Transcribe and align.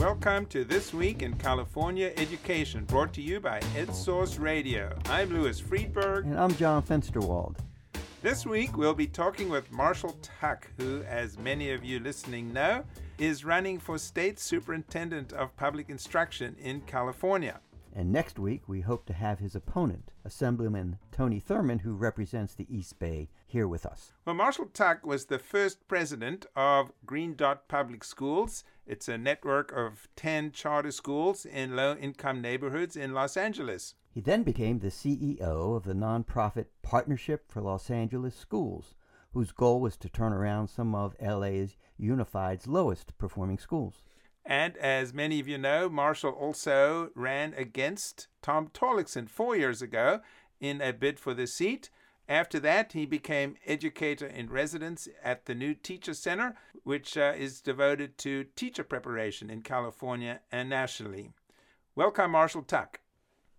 Welcome 0.00 0.46
to 0.46 0.64
This 0.64 0.94
Week 0.94 1.20
in 1.20 1.34
California 1.34 2.14
Education, 2.16 2.86
brought 2.86 3.12
to 3.12 3.20
you 3.20 3.38
by 3.38 3.60
EdSource 3.76 4.40
Radio. 4.40 4.98
I'm 5.10 5.28
Louis 5.28 5.60
Freedberg. 5.60 6.24
And 6.24 6.40
I'm 6.40 6.54
John 6.54 6.82
Fensterwald. 6.82 7.58
This 8.22 8.46
week, 8.46 8.78
we'll 8.78 8.94
be 8.94 9.06
talking 9.06 9.50
with 9.50 9.70
Marshall 9.70 10.16
Tuck, 10.22 10.66
who, 10.78 11.02
as 11.02 11.36
many 11.36 11.72
of 11.72 11.84
you 11.84 12.00
listening 12.00 12.50
know, 12.50 12.82
is 13.18 13.44
running 13.44 13.78
for 13.78 13.98
State 13.98 14.40
Superintendent 14.40 15.34
of 15.34 15.54
Public 15.58 15.90
Instruction 15.90 16.56
in 16.58 16.80
California. 16.80 17.60
And 17.94 18.10
next 18.10 18.38
week, 18.38 18.62
we 18.68 18.80
hope 18.80 19.04
to 19.06 19.12
have 19.12 19.40
his 19.40 19.54
opponent, 19.54 20.12
Assemblyman 20.24 20.96
Tony 21.12 21.40
Thurmond, 21.40 21.82
who 21.82 21.92
represents 21.92 22.54
the 22.54 22.66
East 22.74 22.98
Bay, 22.98 23.28
here 23.46 23.66
with 23.66 23.84
us. 23.84 24.12
Well, 24.24 24.36
Marshall 24.36 24.70
Tuck 24.72 25.04
was 25.04 25.26
the 25.26 25.40
first 25.40 25.88
president 25.88 26.46
of 26.54 26.92
Green 27.04 27.34
Dot 27.34 27.66
Public 27.66 28.04
Schools. 28.04 28.62
It's 28.90 29.06
a 29.06 29.16
network 29.16 29.70
of 29.70 30.08
10 30.16 30.50
charter 30.50 30.90
schools 30.90 31.46
in 31.46 31.76
low 31.76 31.94
income 31.94 32.42
neighborhoods 32.42 32.96
in 32.96 33.14
Los 33.14 33.36
Angeles. 33.36 33.94
He 34.10 34.20
then 34.20 34.42
became 34.42 34.80
the 34.80 34.88
CEO 34.88 35.76
of 35.76 35.84
the 35.84 35.94
nonprofit 35.94 36.64
Partnership 36.82 37.48
for 37.48 37.60
Los 37.60 37.88
Angeles 37.88 38.34
Schools, 38.34 38.96
whose 39.32 39.52
goal 39.52 39.80
was 39.80 39.96
to 39.98 40.08
turn 40.08 40.32
around 40.32 40.66
some 40.66 40.96
of 40.96 41.14
LA's 41.20 41.76
Unified's 41.98 42.66
lowest 42.66 43.16
performing 43.16 43.58
schools. 43.58 44.02
And 44.44 44.76
as 44.78 45.14
many 45.14 45.38
of 45.38 45.46
you 45.46 45.56
know, 45.56 45.88
Marshall 45.88 46.32
also 46.32 47.10
ran 47.14 47.54
against 47.54 48.26
Tom 48.42 48.70
Torlakson 48.74 49.30
four 49.30 49.54
years 49.54 49.80
ago 49.80 50.18
in 50.58 50.80
a 50.80 50.92
bid 50.92 51.20
for 51.20 51.32
the 51.32 51.46
seat. 51.46 51.90
After 52.30 52.60
that, 52.60 52.92
he 52.92 53.06
became 53.06 53.56
educator 53.66 54.28
in 54.28 54.50
residence 54.50 55.08
at 55.20 55.46
the 55.46 55.54
new 55.56 55.74
Teacher 55.74 56.14
Center, 56.14 56.54
which 56.84 57.18
uh, 57.18 57.32
is 57.36 57.60
devoted 57.60 58.18
to 58.18 58.44
teacher 58.54 58.84
preparation 58.84 59.50
in 59.50 59.62
California 59.62 60.38
and 60.52 60.70
nationally. 60.70 61.32
Welcome, 61.96 62.30
Marshall 62.30 62.62
Tuck. 62.62 63.00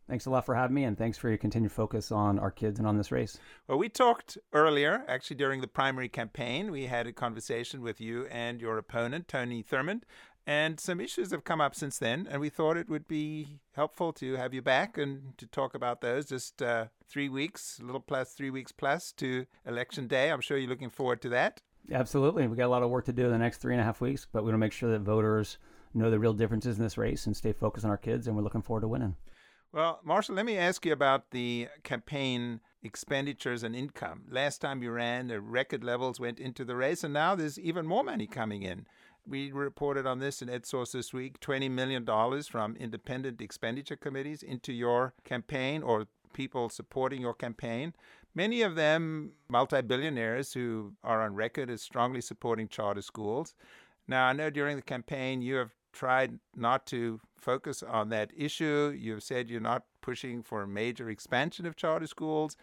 Thanks 0.07 0.25
a 0.25 0.29
lot 0.29 0.45
for 0.45 0.55
having 0.55 0.73
me, 0.73 0.85
and 0.85 0.97
thanks 0.97 1.17
for 1.17 1.27
your 1.27 1.37
continued 1.37 1.73
focus 1.73 2.13
on 2.13 2.39
our 2.39 2.49
kids 2.49 2.79
and 2.79 2.87
on 2.87 2.97
this 2.97 3.11
race. 3.11 3.37
Well, 3.67 3.77
we 3.77 3.89
talked 3.89 4.37
earlier, 4.53 5.03
actually 5.05 5.35
during 5.35 5.59
the 5.59 5.67
primary 5.67 6.07
campaign. 6.07 6.71
We 6.71 6.85
had 6.85 7.07
a 7.07 7.13
conversation 7.13 7.81
with 7.81 7.99
you 7.99 8.25
and 8.27 8.61
your 8.61 8.77
opponent, 8.77 9.27
Tony 9.27 9.63
Thurmond, 9.63 10.03
and 10.51 10.81
some 10.81 10.99
issues 10.99 11.31
have 11.31 11.45
come 11.45 11.61
up 11.61 11.73
since 11.73 11.97
then, 11.97 12.27
and 12.29 12.41
we 12.41 12.49
thought 12.49 12.75
it 12.75 12.89
would 12.89 13.07
be 13.07 13.61
helpful 13.73 14.11
to 14.11 14.35
have 14.35 14.53
you 14.53 14.61
back 14.61 14.97
and 14.97 15.37
to 15.37 15.47
talk 15.47 15.73
about 15.73 16.01
those. 16.01 16.25
Just 16.25 16.61
uh, 16.61 16.87
three 17.07 17.29
weeks, 17.29 17.79
a 17.81 17.85
little 17.85 18.01
plus 18.01 18.33
three 18.33 18.49
weeks 18.49 18.73
plus 18.73 19.13
to 19.13 19.45
election 19.65 20.07
day. 20.07 20.29
I'm 20.29 20.41
sure 20.41 20.57
you're 20.57 20.69
looking 20.69 20.89
forward 20.89 21.21
to 21.21 21.29
that. 21.29 21.61
Absolutely. 21.89 22.47
We 22.47 22.57
got 22.57 22.65
a 22.65 22.75
lot 22.75 22.83
of 22.83 22.89
work 22.89 23.05
to 23.05 23.13
do 23.13 23.25
in 23.25 23.31
the 23.31 23.37
next 23.37 23.59
three 23.59 23.73
and 23.73 23.79
a 23.79 23.85
half 23.85 24.01
weeks, 24.01 24.27
but 24.29 24.43
we 24.43 24.47
want 24.47 24.55
to 24.55 24.65
make 24.65 24.73
sure 24.73 24.91
that 24.91 24.99
voters 24.99 25.57
know 25.93 26.11
the 26.11 26.19
real 26.19 26.33
differences 26.33 26.77
in 26.77 26.83
this 26.83 26.97
race 26.97 27.25
and 27.25 27.37
stay 27.37 27.53
focused 27.53 27.85
on 27.85 27.91
our 27.91 27.97
kids, 27.97 28.27
and 28.27 28.35
we're 28.35 28.43
looking 28.43 28.61
forward 28.61 28.81
to 28.81 28.89
winning. 28.89 29.15
Well, 29.71 30.01
Marshall, 30.03 30.35
let 30.35 30.45
me 30.45 30.57
ask 30.57 30.85
you 30.85 30.91
about 30.91 31.31
the 31.31 31.69
campaign 31.83 32.59
expenditures 32.83 33.63
and 33.63 33.73
income. 33.73 34.23
Last 34.29 34.59
time 34.59 34.83
you 34.83 34.91
ran, 34.91 35.27
the 35.27 35.39
record 35.39 35.81
levels 35.81 36.19
went 36.19 36.41
into 36.41 36.65
the 36.65 36.75
race, 36.75 37.05
and 37.05 37.13
now 37.13 37.35
there's 37.35 37.57
even 37.57 37.87
more 37.87 38.03
money 38.03 38.27
coming 38.27 38.63
in. 38.63 38.85
We 39.27 39.51
reported 39.51 40.05
on 40.05 40.19
this 40.19 40.41
in 40.41 40.47
EdSource 40.49 40.93
this 40.93 41.13
week 41.13 41.39
$20 41.39 41.69
million 41.69 42.05
from 42.43 42.75
independent 42.75 43.41
expenditure 43.41 43.95
committees 43.95 44.43
into 44.43 44.73
your 44.73 45.13
campaign 45.23 45.83
or 45.83 46.07
people 46.33 46.69
supporting 46.69 47.21
your 47.21 47.33
campaign. 47.33 47.93
Many 48.33 48.61
of 48.61 48.75
them 48.75 49.33
multi 49.49 49.81
billionaires 49.81 50.53
who 50.53 50.93
are 51.03 51.21
on 51.21 51.35
record 51.35 51.69
as 51.69 51.81
strongly 51.81 52.21
supporting 52.21 52.67
charter 52.67 53.01
schools. 53.01 53.53
Now, 54.07 54.27
I 54.27 54.33
know 54.33 54.49
during 54.49 54.75
the 54.75 54.81
campaign 54.81 55.41
you 55.41 55.55
have 55.55 55.71
tried 55.93 56.39
not 56.55 56.85
to 56.87 57.19
focus 57.37 57.83
on 57.83 58.09
that 58.09 58.31
issue. 58.35 58.95
You've 58.97 59.23
said 59.23 59.49
you're 59.49 59.59
not 59.59 59.83
pushing 60.01 60.41
for 60.41 60.63
a 60.63 60.67
major 60.67 61.09
expansion 61.09 61.65
of 61.65 61.75
charter 61.75 62.07
schools. 62.07 62.55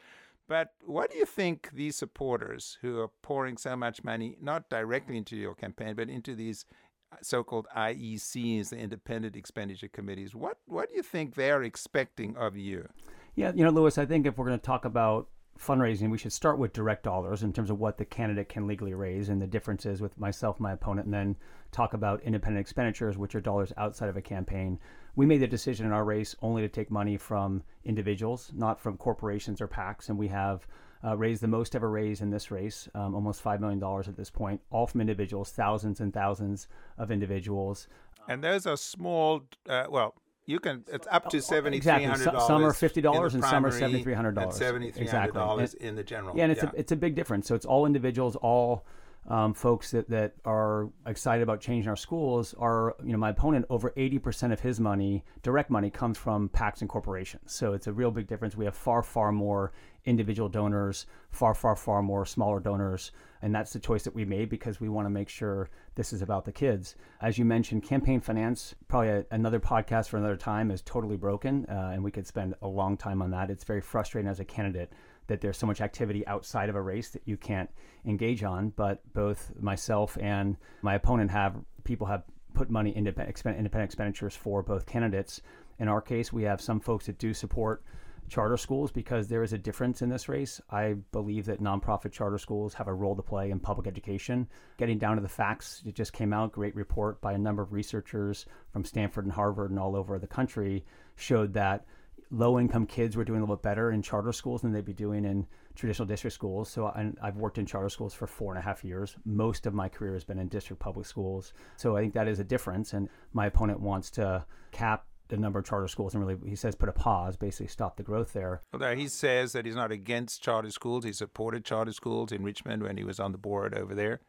But 0.48 0.72
what 0.84 1.10
do 1.10 1.18
you 1.18 1.26
think 1.26 1.70
these 1.72 1.94
supporters 1.94 2.78
who 2.80 2.98
are 3.00 3.10
pouring 3.22 3.58
so 3.58 3.76
much 3.76 4.02
money, 4.02 4.36
not 4.40 4.70
directly 4.70 5.18
into 5.18 5.36
your 5.36 5.54
campaign, 5.54 5.94
but 5.94 6.08
into 6.08 6.34
these 6.34 6.64
uh, 7.12 7.16
so 7.22 7.44
called 7.44 7.66
IECs, 7.76 8.70
the 8.70 8.78
Independent 8.78 9.36
Expenditure 9.36 9.88
Committees, 9.88 10.34
what, 10.34 10.56
what 10.66 10.88
do 10.88 10.96
you 10.96 11.02
think 11.02 11.34
they're 11.34 11.62
expecting 11.62 12.34
of 12.36 12.56
you? 12.56 12.88
Yeah, 13.34 13.52
you 13.54 13.62
know, 13.62 13.70
Louis, 13.70 13.98
I 13.98 14.06
think 14.06 14.26
if 14.26 14.38
we're 14.38 14.46
going 14.46 14.58
to 14.58 14.64
talk 14.64 14.86
about 14.86 15.28
fundraising, 15.58 16.10
we 16.10 16.18
should 16.18 16.32
start 16.32 16.58
with 16.58 16.72
direct 16.72 17.02
dollars 17.02 17.42
in 17.42 17.52
terms 17.52 17.68
of 17.68 17.78
what 17.78 17.98
the 17.98 18.04
candidate 18.04 18.48
can 18.48 18.66
legally 18.66 18.94
raise 18.94 19.28
and 19.28 19.42
the 19.42 19.46
differences 19.46 20.00
with 20.00 20.18
myself, 20.18 20.58
my 20.58 20.72
opponent, 20.72 21.06
and 21.06 21.14
then 21.14 21.36
talk 21.72 21.92
about 21.92 22.22
independent 22.22 22.60
expenditures, 22.60 23.18
which 23.18 23.34
are 23.34 23.40
dollars 23.40 23.72
outside 23.76 24.08
of 24.08 24.16
a 24.16 24.22
campaign. 24.22 24.78
We 25.18 25.26
made 25.26 25.38
the 25.38 25.48
decision 25.48 25.84
in 25.84 25.90
our 25.90 26.04
race 26.04 26.36
only 26.42 26.62
to 26.62 26.68
take 26.68 26.92
money 26.92 27.16
from 27.16 27.64
individuals, 27.84 28.52
not 28.54 28.78
from 28.78 28.96
corporations 28.96 29.60
or 29.60 29.66
PACs, 29.66 30.10
and 30.10 30.16
we 30.16 30.28
have 30.28 30.64
uh, 31.04 31.16
raised 31.16 31.42
the 31.42 31.48
most 31.48 31.74
ever 31.74 31.90
raised 31.90 32.22
in 32.22 32.30
this 32.30 32.52
race, 32.52 32.88
um, 32.94 33.16
almost 33.16 33.42
$5 33.42 33.58
million 33.58 33.82
at 33.82 34.16
this 34.16 34.30
point, 34.30 34.60
all 34.70 34.86
from 34.86 35.00
individuals, 35.00 35.50
thousands 35.50 35.98
and 35.98 36.14
thousands 36.14 36.68
of 36.98 37.10
individuals. 37.10 37.88
And 38.28 38.44
those 38.44 38.64
are 38.64 38.76
small, 38.76 39.42
uh, 39.68 39.86
well, 39.90 40.14
you 40.46 40.60
can 40.60 40.84
it's 40.86 41.08
up 41.10 41.28
to 41.30 41.42
seventy 41.42 41.80
three 41.80 42.04
hundred 42.04 42.24
dollars. 42.24 42.46
Some 42.46 42.64
are 42.64 42.72
fifty 42.72 43.00
dollars 43.00 43.34
and 43.34 43.44
some 43.44 43.66
are 43.66 43.72
seventy 43.72 44.02
three 44.04 44.14
hundred 44.14 44.36
dollars. 44.36 44.56
Seventy 44.56 44.92
three 44.92 45.06
hundred 45.06 45.34
dollars 45.34 45.74
in 45.74 45.94
the 45.96 46.04
general. 46.04 46.34
Yeah, 46.36 46.44
and 46.44 46.52
it's 46.52 46.62
yeah. 46.62 46.70
a 46.72 46.78
it's 46.78 46.92
a 46.92 46.96
big 46.96 47.16
difference. 47.16 47.48
So 47.48 47.54
it's 47.54 47.66
all 47.66 47.84
individuals, 47.84 48.34
all 48.36 48.86
um, 49.28 49.52
folks 49.52 49.90
that, 49.90 50.08
that 50.08 50.34
are 50.44 50.88
excited 51.06 51.42
about 51.42 51.60
changing 51.60 51.88
our 51.88 51.96
schools 51.96 52.54
are, 52.58 52.96
you 53.04 53.12
know, 53.12 53.18
my 53.18 53.30
opponent, 53.30 53.66
over 53.68 53.90
80% 53.90 54.52
of 54.52 54.60
his 54.60 54.80
money, 54.80 55.22
direct 55.42 55.70
money, 55.70 55.90
comes 55.90 56.16
from 56.16 56.48
PACs 56.48 56.80
and 56.80 56.88
corporations. 56.88 57.52
So 57.52 57.74
it's 57.74 57.86
a 57.86 57.92
real 57.92 58.10
big 58.10 58.26
difference. 58.26 58.56
We 58.56 58.64
have 58.64 58.74
far, 58.74 59.02
far 59.02 59.30
more 59.30 59.72
individual 60.06 60.48
donors, 60.48 61.06
far, 61.30 61.54
far, 61.54 61.76
far 61.76 62.02
more 62.02 62.24
smaller 62.24 62.58
donors. 62.58 63.12
And 63.42 63.54
that's 63.54 63.72
the 63.72 63.78
choice 63.78 64.02
that 64.04 64.14
we 64.14 64.24
made 64.24 64.48
because 64.48 64.80
we 64.80 64.88
want 64.88 65.04
to 65.04 65.10
make 65.10 65.28
sure 65.28 65.68
this 65.94 66.14
is 66.14 66.22
about 66.22 66.46
the 66.46 66.52
kids. 66.52 66.96
As 67.20 67.36
you 67.36 67.44
mentioned, 67.44 67.82
campaign 67.82 68.20
finance, 68.20 68.74
probably 68.88 69.10
a, 69.10 69.26
another 69.30 69.60
podcast 69.60 70.08
for 70.08 70.16
another 70.16 70.36
time, 70.36 70.70
is 70.70 70.80
totally 70.80 71.16
broken. 71.16 71.66
Uh, 71.66 71.90
and 71.92 72.02
we 72.02 72.10
could 72.10 72.26
spend 72.26 72.54
a 72.62 72.66
long 72.66 72.96
time 72.96 73.20
on 73.20 73.30
that. 73.32 73.50
It's 73.50 73.64
very 73.64 73.82
frustrating 73.82 74.30
as 74.30 74.40
a 74.40 74.44
candidate 74.44 74.90
that 75.28 75.40
there's 75.40 75.56
so 75.56 75.66
much 75.66 75.80
activity 75.80 76.26
outside 76.26 76.68
of 76.68 76.74
a 76.74 76.82
race 76.82 77.10
that 77.10 77.22
you 77.24 77.36
can't 77.36 77.70
engage 78.04 78.42
on. 78.42 78.70
But 78.70 79.00
both 79.14 79.52
myself 79.60 80.18
and 80.20 80.56
my 80.82 80.94
opponent 80.94 81.30
have 81.30 81.56
people 81.84 82.06
have 82.08 82.24
put 82.54 82.70
money 82.70 82.94
into 82.96 83.10
independent 83.10 83.74
expenditures 83.74 84.34
for 84.34 84.62
both 84.62 84.84
candidates. 84.84 85.40
In 85.78 85.88
our 85.88 86.00
case, 86.00 86.32
we 86.32 86.42
have 86.42 86.60
some 86.60 86.80
folks 86.80 87.06
that 87.06 87.18
do 87.18 87.32
support 87.32 87.84
charter 88.28 88.56
schools 88.56 88.92
because 88.92 89.26
there 89.26 89.42
is 89.42 89.52
a 89.52 89.58
difference 89.58 90.02
in 90.02 90.08
this 90.08 90.28
race. 90.28 90.60
I 90.70 90.96
believe 91.12 91.46
that 91.46 91.62
nonprofit 91.62 92.12
charter 92.12 92.38
schools 92.38 92.74
have 92.74 92.88
a 92.88 92.92
role 92.92 93.16
to 93.16 93.22
play 93.22 93.50
in 93.50 93.58
public 93.58 93.86
education. 93.86 94.48
Getting 94.76 94.98
down 94.98 95.16
to 95.16 95.22
the 95.22 95.28
facts, 95.28 95.82
it 95.86 95.94
just 95.94 96.12
came 96.12 96.32
out, 96.32 96.52
great 96.52 96.76
report 96.76 97.20
by 97.20 97.32
a 97.32 97.38
number 97.38 97.62
of 97.62 97.72
researchers 97.72 98.46
from 98.72 98.84
Stanford 98.84 99.24
and 99.24 99.32
Harvard 99.32 99.70
and 99.70 99.78
all 99.78 99.96
over 99.96 100.18
the 100.18 100.26
country 100.26 100.84
showed 101.16 101.54
that 101.54 101.86
low 102.30 102.58
income 102.58 102.86
kids 102.86 103.16
were 103.16 103.24
doing 103.24 103.40
a 103.40 103.42
little 103.42 103.56
bit 103.56 103.62
better 103.62 103.90
in 103.90 104.02
charter 104.02 104.32
schools 104.32 104.62
than 104.62 104.72
they'd 104.72 104.84
be 104.84 104.92
doing 104.92 105.24
in 105.24 105.46
traditional 105.74 106.06
district 106.06 106.34
schools. 106.34 106.68
So 106.68 106.86
I, 106.86 107.12
have 107.22 107.36
worked 107.36 107.58
in 107.58 107.66
charter 107.66 107.88
schools 107.88 108.14
for 108.14 108.26
four 108.26 108.52
and 108.52 108.58
a 108.58 108.62
half 108.62 108.84
years. 108.84 109.16
Most 109.24 109.66
of 109.66 109.74
my 109.74 109.88
career 109.88 110.14
has 110.14 110.24
been 110.24 110.38
in 110.38 110.48
district 110.48 110.80
public 110.80 111.06
schools. 111.06 111.52
So 111.76 111.96
I 111.96 112.00
think 112.00 112.14
that 112.14 112.28
is 112.28 112.38
a 112.38 112.44
difference. 112.44 112.92
And 112.92 113.08
my 113.32 113.46
opponent 113.46 113.80
wants 113.80 114.10
to 114.12 114.44
cap 114.72 115.06
the 115.28 115.36
number 115.36 115.58
of 115.58 115.64
charter 115.64 115.88
schools 115.88 116.14
and 116.14 116.26
really, 116.26 116.38
he 116.48 116.56
says, 116.56 116.74
put 116.74 116.88
a 116.88 116.92
pause, 116.92 117.36
basically 117.36 117.66
stop 117.68 117.96
the 117.96 118.02
growth 118.02 118.32
there. 118.32 118.62
Although 118.72 118.96
he 118.96 119.08
says 119.08 119.52
that 119.52 119.66
he's 119.66 119.76
not 119.76 119.92
against 119.92 120.42
charter 120.42 120.70
schools. 120.70 121.04
He 121.04 121.12
supported 121.12 121.64
charter 121.64 121.92
schools 121.92 122.32
in 122.32 122.42
Richmond 122.42 122.82
when 122.82 122.96
he 122.96 123.04
was 123.04 123.20
on 123.20 123.32
the 123.32 123.38
board 123.38 123.74
over 123.74 123.94
there. 123.94 124.20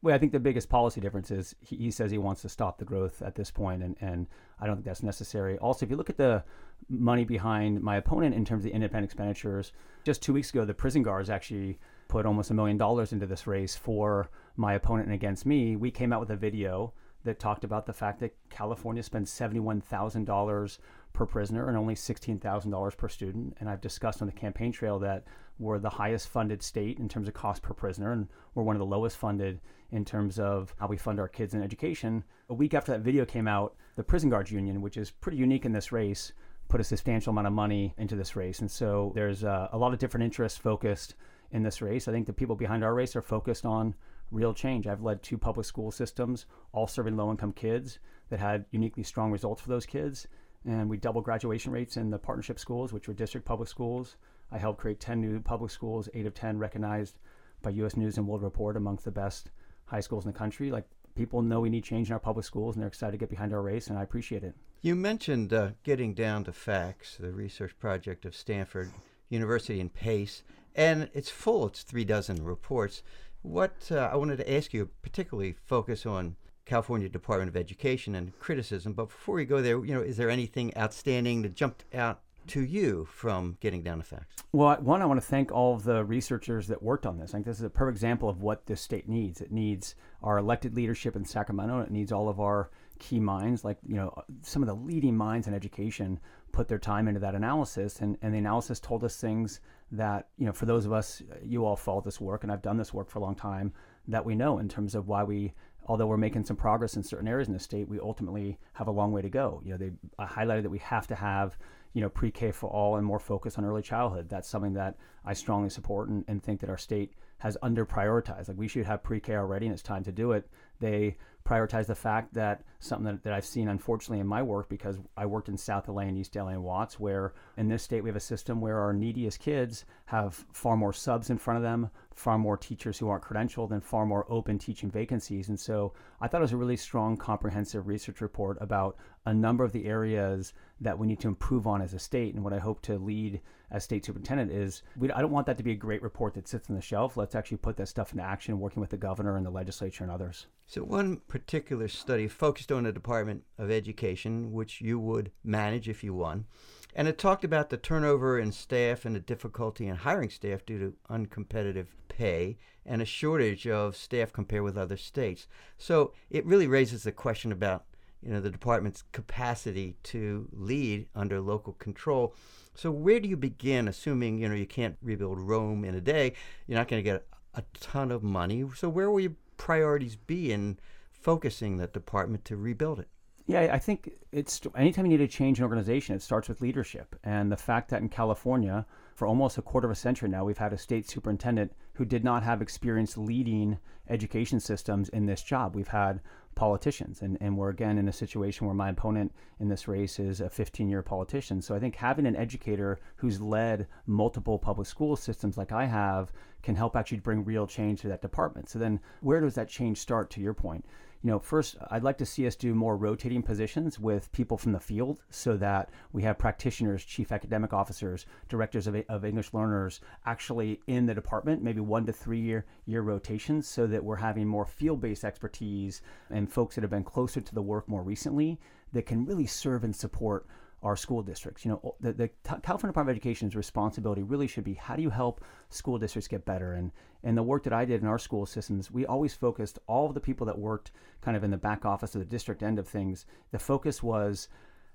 Well, 0.00 0.14
I 0.14 0.18
think 0.18 0.30
the 0.30 0.38
biggest 0.38 0.68
policy 0.68 1.00
difference 1.00 1.32
is 1.32 1.56
he, 1.60 1.76
he, 1.76 1.90
says 1.90 2.12
he 2.12 2.18
wants 2.18 2.42
to 2.42 2.48
stop 2.48 2.78
the 2.78 2.84
growth 2.84 3.20
at 3.20 3.34
this 3.34 3.50
point, 3.50 3.82
and, 3.82 3.96
and 4.00 4.28
I 4.60 4.66
don't 4.66 4.76
think 4.76 4.86
that's 4.86 5.02
necessary. 5.02 5.58
Also, 5.58 5.84
if 5.84 5.90
you 5.90 5.96
look 5.96 6.10
at 6.10 6.16
the 6.16 6.44
money 6.88 7.24
behind 7.24 7.82
my 7.82 7.96
opponent 7.96 8.34
in 8.34 8.44
terms 8.44 8.60
of 8.60 8.70
the 8.70 8.74
independent 8.74 9.10
expenditures, 9.10 9.72
just 10.04 10.22
two 10.22 10.32
weeks 10.32 10.50
ago, 10.50 10.64
the 10.64 10.72
prison 10.72 11.02
guards 11.02 11.30
actually 11.30 11.78
put 12.06 12.26
almost 12.26 12.50
a 12.50 12.54
million 12.54 12.76
dollars 12.76 13.12
into 13.12 13.26
this 13.26 13.48
race 13.48 13.74
for 13.74 14.30
my 14.56 14.74
opponent 14.74 15.06
and 15.08 15.14
against 15.14 15.44
me. 15.44 15.74
We 15.74 15.90
came 15.90 16.12
out 16.12 16.20
with 16.20 16.30
a 16.30 16.36
video 16.36 16.92
that 17.24 17.40
talked 17.40 17.64
about 17.64 17.84
the 17.84 17.92
fact 17.92 18.20
that 18.20 18.36
California 18.50 19.02
spends 19.02 19.32
$71,000 19.32 20.78
per 21.18 21.26
prisoner 21.26 21.66
and 21.66 21.76
only 21.76 21.96
$16,000 21.96 22.96
per 22.96 23.08
student. 23.08 23.56
And 23.58 23.68
I've 23.68 23.80
discussed 23.80 24.22
on 24.22 24.26
the 24.26 24.32
campaign 24.32 24.70
trail 24.70 25.00
that 25.00 25.24
we're 25.58 25.80
the 25.80 25.90
highest 25.90 26.28
funded 26.28 26.62
state 26.62 27.00
in 27.00 27.08
terms 27.08 27.26
of 27.26 27.34
cost 27.34 27.60
per 27.60 27.74
prisoner, 27.74 28.12
and 28.12 28.28
we're 28.54 28.62
one 28.62 28.76
of 28.76 28.80
the 28.80 28.86
lowest 28.86 29.16
funded 29.16 29.60
in 29.90 30.04
terms 30.04 30.38
of 30.38 30.72
how 30.78 30.86
we 30.86 30.96
fund 30.96 31.18
our 31.18 31.26
kids 31.26 31.54
in 31.54 31.62
education. 31.62 32.22
A 32.50 32.54
week 32.54 32.72
after 32.72 32.92
that 32.92 33.00
video 33.00 33.24
came 33.24 33.48
out, 33.48 33.74
the 33.96 34.04
Prison 34.04 34.30
Guards 34.30 34.52
Union, 34.52 34.80
which 34.80 34.96
is 34.96 35.10
pretty 35.10 35.38
unique 35.38 35.64
in 35.64 35.72
this 35.72 35.90
race, 35.90 36.32
put 36.68 36.80
a 36.80 36.84
substantial 36.84 37.32
amount 37.32 37.48
of 37.48 37.52
money 37.52 37.94
into 37.98 38.14
this 38.14 38.36
race. 38.36 38.60
And 38.60 38.70
so 38.70 39.10
there's 39.16 39.42
uh, 39.42 39.68
a 39.72 39.78
lot 39.78 39.92
of 39.92 39.98
different 39.98 40.22
interests 40.22 40.56
focused 40.56 41.16
in 41.50 41.64
this 41.64 41.82
race. 41.82 42.06
I 42.06 42.12
think 42.12 42.28
the 42.28 42.32
people 42.32 42.54
behind 42.54 42.84
our 42.84 42.94
race 42.94 43.16
are 43.16 43.22
focused 43.22 43.66
on 43.66 43.96
real 44.30 44.54
change. 44.54 44.86
I've 44.86 45.02
led 45.02 45.24
two 45.24 45.38
public 45.38 45.66
school 45.66 45.90
systems, 45.90 46.46
all 46.72 46.86
serving 46.86 47.16
low 47.16 47.32
income 47.32 47.54
kids 47.54 47.98
that 48.28 48.38
had 48.38 48.66
uniquely 48.70 49.02
strong 49.02 49.32
results 49.32 49.60
for 49.60 49.70
those 49.70 49.86
kids. 49.86 50.28
And 50.66 50.88
we 50.88 50.96
double 50.96 51.20
graduation 51.20 51.72
rates 51.72 51.96
in 51.96 52.10
the 52.10 52.18
partnership 52.18 52.58
schools, 52.58 52.92
which 52.92 53.08
were 53.08 53.14
district 53.14 53.46
public 53.46 53.68
schools. 53.68 54.16
I 54.50 54.58
helped 54.58 54.80
create 54.80 55.00
10 55.00 55.20
new 55.20 55.40
public 55.40 55.70
schools, 55.70 56.08
eight 56.14 56.26
of 56.26 56.34
10 56.34 56.58
recognized 56.58 57.18
by 57.62 57.70
U.S. 57.70 57.96
News 57.96 58.18
and 58.18 58.26
World 58.26 58.42
Report 58.42 58.76
amongst 58.76 59.04
the 59.04 59.10
best 59.10 59.50
high 59.86 60.00
schools 60.00 60.24
in 60.24 60.32
the 60.32 60.38
country. 60.38 60.70
Like 60.70 60.86
people 61.14 61.42
know 61.42 61.60
we 61.60 61.70
need 61.70 61.84
change 61.84 62.08
in 62.08 62.12
our 62.12 62.20
public 62.20 62.46
schools, 62.46 62.74
and 62.74 62.82
they're 62.82 62.88
excited 62.88 63.12
to 63.12 63.18
get 63.18 63.30
behind 63.30 63.52
our 63.52 63.62
race, 63.62 63.88
and 63.88 63.98
I 63.98 64.02
appreciate 64.02 64.44
it. 64.44 64.54
You 64.80 64.94
mentioned 64.94 65.52
uh, 65.52 65.70
getting 65.82 66.14
down 66.14 66.44
to 66.44 66.52
facts, 66.52 67.16
the 67.18 67.32
research 67.32 67.76
project 67.78 68.24
of 68.24 68.36
Stanford 68.36 68.90
University 69.28 69.80
and 69.80 69.92
PACE, 69.92 70.44
and 70.76 71.10
it's 71.12 71.30
full. 71.30 71.66
It's 71.66 71.82
three 71.82 72.04
dozen 72.04 72.44
reports. 72.44 73.02
What 73.42 73.88
uh, 73.90 74.10
I 74.12 74.16
wanted 74.16 74.36
to 74.36 74.52
ask 74.52 74.72
you, 74.72 74.90
particularly 75.02 75.56
focus 75.64 76.06
on 76.06 76.36
California 76.68 77.08
Department 77.08 77.48
of 77.48 77.56
Education 77.56 78.14
and 78.14 78.38
criticism. 78.38 78.92
But 78.92 79.08
before 79.08 79.36
we 79.36 79.44
go 79.44 79.62
there, 79.62 79.84
you 79.84 79.94
know, 79.94 80.02
is 80.02 80.16
there 80.16 80.30
anything 80.30 80.76
outstanding 80.76 81.42
that 81.42 81.54
jumped 81.54 81.84
out 81.94 82.20
to 82.48 82.62
you 82.62 83.06
from 83.10 83.56
getting 83.60 83.82
down 83.82 83.98
to 83.98 84.04
facts? 84.04 84.36
Well, 84.52 84.76
one, 84.80 85.02
I 85.02 85.06
want 85.06 85.20
to 85.20 85.26
thank 85.26 85.50
all 85.52 85.74
of 85.74 85.84
the 85.84 86.04
researchers 86.04 86.66
that 86.68 86.82
worked 86.82 87.06
on 87.06 87.18
this. 87.18 87.30
I 87.30 87.38
think 87.38 87.46
this 87.46 87.58
is 87.58 87.64
a 87.64 87.70
perfect 87.70 87.96
example 87.96 88.28
of 88.28 88.40
what 88.40 88.66
this 88.66 88.80
state 88.80 89.08
needs. 89.08 89.40
It 89.40 89.50
needs 89.50 89.94
our 90.22 90.38
elected 90.38 90.74
leadership 90.74 91.16
in 91.16 91.24
Sacramento. 91.24 91.80
It 91.80 91.90
needs 91.90 92.12
all 92.12 92.28
of 92.28 92.40
our 92.40 92.70
key 92.98 93.20
minds, 93.20 93.64
like 93.64 93.78
you 93.86 93.96
know, 93.96 94.12
some 94.42 94.62
of 94.62 94.66
the 94.66 94.74
leading 94.74 95.16
minds 95.16 95.46
in 95.46 95.54
education, 95.54 96.18
put 96.52 96.68
their 96.68 96.78
time 96.78 97.08
into 97.08 97.20
that 97.20 97.34
analysis, 97.34 98.00
and, 98.00 98.18
and 98.22 98.34
the 98.34 98.38
analysis 98.38 98.80
told 98.80 99.04
us 99.04 99.20
things 99.20 99.60
that 99.92 100.28
you 100.36 100.46
know, 100.46 100.52
for 100.52 100.66
those 100.66 100.84
of 100.86 100.92
us, 100.92 101.22
you 101.42 101.64
all 101.64 101.76
follow 101.76 102.00
this 102.00 102.20
work, 102.20 102.42
and 102.42 102.52
I've 102.52 102.62
done 102.62 102.76
this 102.76 102.92
work 102.92 103.08
for 103.10 103.18
a 103.18 103.22
long 103.22 103.36
time, 103.36 103.72
that 104.08 104.24
we 104.24 104.34
know 104.34 104.58
in 104.58 104.68
terms 104.68 104.94
of 104.94 105.06
why 105.06 105.22
we 105.22 105.52
although 105.88 106.06
we're 106.06 106.16
making 106.16 106.44
some 106.44 106.56
progress 106.56 106.96
in 106.96 107.02
certain 107.02 107.26
areas 107.26 107.48
in 107.48 107.54
the 107.54 107.60
state, 107.60 107.88
we 107.88 107.98
ultimately 107.98 108.58
have 108.74 108.88
a 108.88 108.92
long 108.92 109.10
way 109.10 109.22
to 109.22 109.30
go. 109.30 109.60
You 109.64 109.72
know, 109.72 109.76
they 109.78 109.90
highlighted 110.20 110.62
that 110.62 110.70
we 110.70 110.78
have 110.78 111.06
to 111.08 111.14
have 111.14 111.58
you 111.94 112.02
know, 112.02 112.08
pre-K 112.08 112.52
for 112.52 112.68
all 112.70 112.96
and 112.96 113.04
more 113.04 113.18
focus 113.18 113.58
on 113.58 113.64
early 113.64 113.82
childhood. 113.82 114.28
That's 114.28 114.48
something 114.48 114.74
that 114.74 114.96
I 115.24 115.32
strongly 115.32 115.70
support 115.70 116.08
and, 116.08 116.24
and 116.28 116.42
think 116.42 116.60
that 116.60 116.70
our 116.70 116.78
state 116.78 117.14
has 117.38 117.56
under 117.62 117.86
prioritized. 117.86 118.48
Like 118.48 118.58
we 118.58 118.68
should 118.68 118.86
have 118.86 119.02
pre-K 119.02 119.34
already, 119.34 119.66
and 119.66 119.72
it's 119.72 119.82
time 119.82 120.04
to 120.04 120.12
do 120.12 120.32
it. 120.32 120.48
They 120.80 121.16
prioritize 121.48 121.86
the 121.86 121.94
fact 121.94 122.34
that 122.34 122.62
something 122.78 123.06
that, 123.06 123.22
that 123.22 123.32
I've 123.32 123.44
seen 123.44 123.68
unfortunately 123.68 124.20
in 124.20 124.26
my 124.26 124.42
work 124.42 124.68
because 124.68 124.98
I 125.16 125.24
worked 125.24 125.48
in 125.48 125.56
South 125.56 125.88
LA 125.88 126.02
and 126.02 126.18
East 126.18 126.36
LA 126.36 126.48
and 126.48 126.62
Watts, 126.62 127.00
where 127.00 127.32
in 127.56 127.68
this 127.68 127.82
state 127.82 128.02
we 128.02 128.10
have 128.10 128.16
a 128.16 128.20
system 128.20 128.60
where 128.60 128.78
our 128.78 128.92
neediest 128.92 129.40
kids 129.40 129.86
have 130.06 130.44
far 130.52 130.76
more 130.76 130.92
subs 130.92 131.30
in 131.30 131.38
front 131.38 131.56
of 131.56 131.62
them, 131.62 131.90
far 132.14 132.36
more 132.36 132.58
teachers 132.58 132.98
who 132.98 133.08
aren't 133.08 133.24
credentialed, 133.24 133.70
and 133.70 133.82
far 133.82 134.04
more 134.04 134.26
open 134.28 134.58
teaching 134.58 134.90
vacancies. 134.90 135.48
And 135.48 135.58
so 135.58 135.94
I 136.20 136.28
thought 136.28 136.42
it 136.42 136.42
was 136.42 136.52
a 136.52 136.58
really 136.58 136.76
strong, 136.76 137.16
comprehensive 137.16 137.86
research 137.86 138.20
report 138.20 138.58
about 138.60 138.98
a 139.24 139.32
number 139.32 139.64
of 139.64 139.72
the 139.72 139.86
areas 139.86 140.52
that 140.80 140.98
we 140.98 141.06
need 141.06 141.20
to 141.20 141.28
improve 141.28 141.66
on 141.66 141.80
as 141.80 141.94
a 141.94 141.98
state. 141.98 142.34
And 142.34 142.44
what 142.44 142.52
I 142.52 142.58
hope 142.58 142.82
to 142.82 142.98
lead 142.98 143.40
as 143.70 143.84
state 143.84 144.04
superintendent 144.04 144.50
is 144.50 144.82
we, 144.96 145.10
I 145.10 145.20
don't 145.20 145.30
want 145.30 145.46
that 145.46 145.58
to 145.58 145.64
be 145.64 145.72
a 145.72 145.76
great 145.76 146.02
report 146.02 146.34
that 146.34 146.48
sits 146.48 146.70
on 146.70 146.76
the 146.76 146.82
shelf. 146.82 147.16
Let's 147.16 147.34
actually 147.34 147.58
put 147.58 147.76
that 147.76 147.88
stuff 147.88 148.12
into 148.12 148.24
action, 148.24 148.60
working 148.60 148.80
with 148.80 148.90
the 148.90 148.96
governor 148.96 149.36
and 149.36 149.44
the 149.44 149.50
legislature 149.50 150.04
and 150.04 150.12
others. 150.12 150.46
So, 150.66 150.82
one 150.82 151.20
particular 151.28 151.88
study 151.88 152.28
focused 152.28 152.72
on 152.72 152.84
the 152.84 152.92
Department 152.92 153.44
of 153.58 153.70
Education, 153.70 154.52
which 154.52 154.80
you 154.80 154.98
would 154.98 155.30
manage 155.44 155.88
if 155.88 156.02
you 156.02 156.14
won. 156.14 156.46
And 156.94 157.06
it 157.06 157.18
talked 157.18 157.44
about 157.44 157.70
the 157.70 157.76
turnover 157.76 158.38
in 158.38 158.52
staff 158.52 159.04
and 159.04 159.14
the 159.14 159.20
difficulty 159.20 159.86
in 159.86 159.96
hiring 159.96 160.30
staff 160.30 160.64
due 160.64 160.78
to 160.78 160.96
uncompetitive 161.10 161.86
pay 162.08 162.56
and 162.84 163.02
a 163.02 163.04
shortage 163.06 163.66
of 163.66 163.94
staff 163.94 164.32
compared 164.32 164.62
with 164.62 164.78
other 164.78 164.96
states. 164.96 165.46
So 165.76 166.12
it 166.30 166.46
really 166.46 166.66
raises 166.66 167.02
the 167.02 167.12
question 167.12 167.52
about 167.52 167.84
you 168.22 168.30
know 168.30 168.40
the 168.40 168.50
department's 168.50 169.04
capacity 169.12 169.96
to 170.04 170.48
lead 170.52 171.06
under 171.14 171.40
local 171.40 171.74
control. 171.74 172.34
So 172.78 172.92
where 172.92 173.18
do 173.18 173.28
you 173.28 173.36
begin, 173.36 173.88
assuming 173.88 174.38
you 174.38 174.48
know 174.48 174.54
you 174.54 174.64
can't 174.64 174.96
rebuild 175.02 175.40
Rome 175.40 175.84
in 175.84 175.96
a 175.96 176.00
day? 176.00 176.34
You're 176.68 176.78
not 176.78 176.86
going 176.86 177.02
to 177.02 177.10
get 177.10 177.26
a, 177.54 177.64
ton 177.80 178.12
of 178.12 178.22
money. 178.22 178.64
So 178.76 178.88
where 178.88 179.10
will 179.10 179.18
your 179.18 179.34
priorities 179.56 180.14
be 180.14 180.52
in 180.52 180.78
focusing 181.10 181.78
that 181.78 181.92
department 181.92 182.44
to 182.44 182.56
rebuild 182.56 183.00
it? 183.00 183.08
Yeah, 183.48 183.70
I 183.72 183.78
think 183.78 184.10
it's 184.30 184.60
anytime 184.76 185.06
you 185.06 185.16
need 185.16 185.24
to 185.24 185.36
change 185.36 185.58
an 185.58 185.64
organization, 185.64 186.14
it 186.14 186.20
starts 186.20 186.50
with 186.50 186.60
leadership. 186.60 187.16
And 187.24 187.50
the 187.50 187.56
fact 187.56 187.88
that 187.88 188.02
in 188.02 188.10
California, 188.10 188.84
for 189.14 189.26
almost 189.26 189.56
a 189.56 189.62
quarter 189.62 189.86
of 189.86 189.90
a 189.90 189.94
century 189.94 190.28
now, 190.28 190.44
we've 190.44 190.58
had 190.58 190.74
a 190.74 190.78
state 190.78 191.08
superintendent 191.08 191.72
who 191.94 192.04
did 192.04 192.24
not 192.24 192.42
have 192.42 192.60
experience 192.60 193.16
leading 193.16 193.78
education 194.10 194.60
systems 194.60 195.08
in 195.08 195.24
this 195.24 195.42
job. 195.42 195.74
We've 195.74 195.88
had 195.88 196.20
politicians. 196.58 197.22
And, 197.22 197.38
and 197.40 197.56
we're 197.56 197.70
again 197.70 197.96
in 197.96 198.08
a 198.08 198.12
situation 198.12 198.66
where 198.66 198.74
my 198.74 198.90
opponent 198.90 199.32
in 199.60 199.68
this 199.68 199.88
race 199.88 200.18
is 200.18 200.42
a 200.42 200.50
15 200.50 200.90
year 200.90 201.02
politician. 201.02 201.62
So 201.62 201.74
I 201.74 201.78
think 201.78 201.94
having 201.96 202.26
an 202.26 202.36
educator 202.36 202.98
who's 203.16 203.40
led 203.40 203.86
multiple 204.06 204.58
public 204.58 204.88
school 204.88 205.16
systems 205.16 205.56
like 205.56 205.72
I 205.72 205.86
have 205.86 206.32
can 206.62 206.74
help 206.74 206.96
actually 206.96 207.20
bring 207.20 207.44
real 207.44 207.66
change 207.66 208.02
to 208.02 208.08
that 208.08 208.20
department. 208.20 208.68
So 208.68 208.78
then 208.78 209.00
where 209.20 209.40
does 209.40 209.54
that 209.54 209.68
change 209.68 209.98
start 209.98 210.28
to 210.30 210.40
your 210.40 210.52
point? 210.52 210.84
You 211.22 211.30
know, 211.30 211.40
first, 211.40 211.76
I'd 211.90 212.04
like 212.04 212.18
to 212.18 212.26
see 212.26 212.46
us 212.46 212.54
do 212.54 212.74
more 212.74 212.96
rotating 212.96 213.42
positions 213.42 213.98
with 213.98 214.30
people 214.30 214.56
from 214.56 214.72
the 214.72 214.78
field 214.78 215.20
so 215.30 215.56
that 215.56 215.90
we 216.12 216.22
have 216.22 216.38
practitioners, 216.38 217.04
chief 217.04 217.32
academic 217.32 217.72
officers, 217.72 218.24
directors 218.48 218.86
of, 218.86 218.94
of 219.08 219.24
English 219.24 219.52
learners 219.52 220.00
actually 220.26 220.80
in 220.86 221.06
the 221.06 221.14
department, 221.14 221.62
maybe 221.62 221.80
one 221.80 222.06
to 222.06 222.12
three 222.12 222.40
year, 222.40 222.66
year 222.86 223.02
rotations, 223.02 223.66
so 223.66 223.86
that 223.88 224.04
we're 224.04 224.16
having 224.16 224.46
more 224.46 224.64
field 224.64 225.00
based 225.00 225.24
expertise 225.24 226.02
and 226.30 226.52
folks 226.52 226.76
that 226.76 226.82
have 226.82 226.90
been 226.90 227.02
closer 227.02 227.40
to 227.40 227.54
the 227.54 227.62
work 227.62 227.88
more 227.88 228.02
recently 228.02 228.60
that 228.92 229.06
can 229.06 229.26
really 229.26 229.46
serve 229.46 229.82
and 229.82 229.96
support 229.96 230.46
our 230.82 230.96
school 230.96 231.22
districts. 231.22 231.64
You 231.64 231.72
know, 231.72 231.94
the, 232.00 232.12
the 232.12 232.28
California 232.44 232.92
Department 232.92 233.08
of 233.08 233.16
Education's 233.16 233.56
responsibility 233.56 234.22
really 234.22 234.46
should 234.46 234.64
be 234.64 234.74
how 234.74 234.96
do 234.96 235.02
you 235.02 235.10
help 235.10 235.44
school 235.70 235.98
districts 235.98 236.28
get 236.28 236.44
better? 236.44 236.72
And 236.74 236.92
and 237.24 237.36
the 237.36 237.42
work 237.42 237.64
that 237.64 237.72
I 237.72 237.84
did 237.84 238.00
in 238.00 238.06
our 238.06 238.18
school 238.18 238.46
systems, 238.46 238.90
we 238.90 239.04
always 239.04 239.34
focused 239.34 239.78
all 239.88 240.06
of 240.06 240.14
the 240.14 240.20
people 240.20 240.46
that 240.46 240.58
worked 240.58 240.92
kind 241.20 241.36
of 241.36 241.42
in 241.42 241.50
the 241.50 241.56
back 241.56 241.84
office 241.84 242.14
of 242.14 242.20
the 242.20 242.24
district 242.24 242.62
end 242.62 242.78
of 242.78 242.86
things. 242.86 243.26
The 243.50 243.58
focus 243.58 244.02
was 244.02 244.48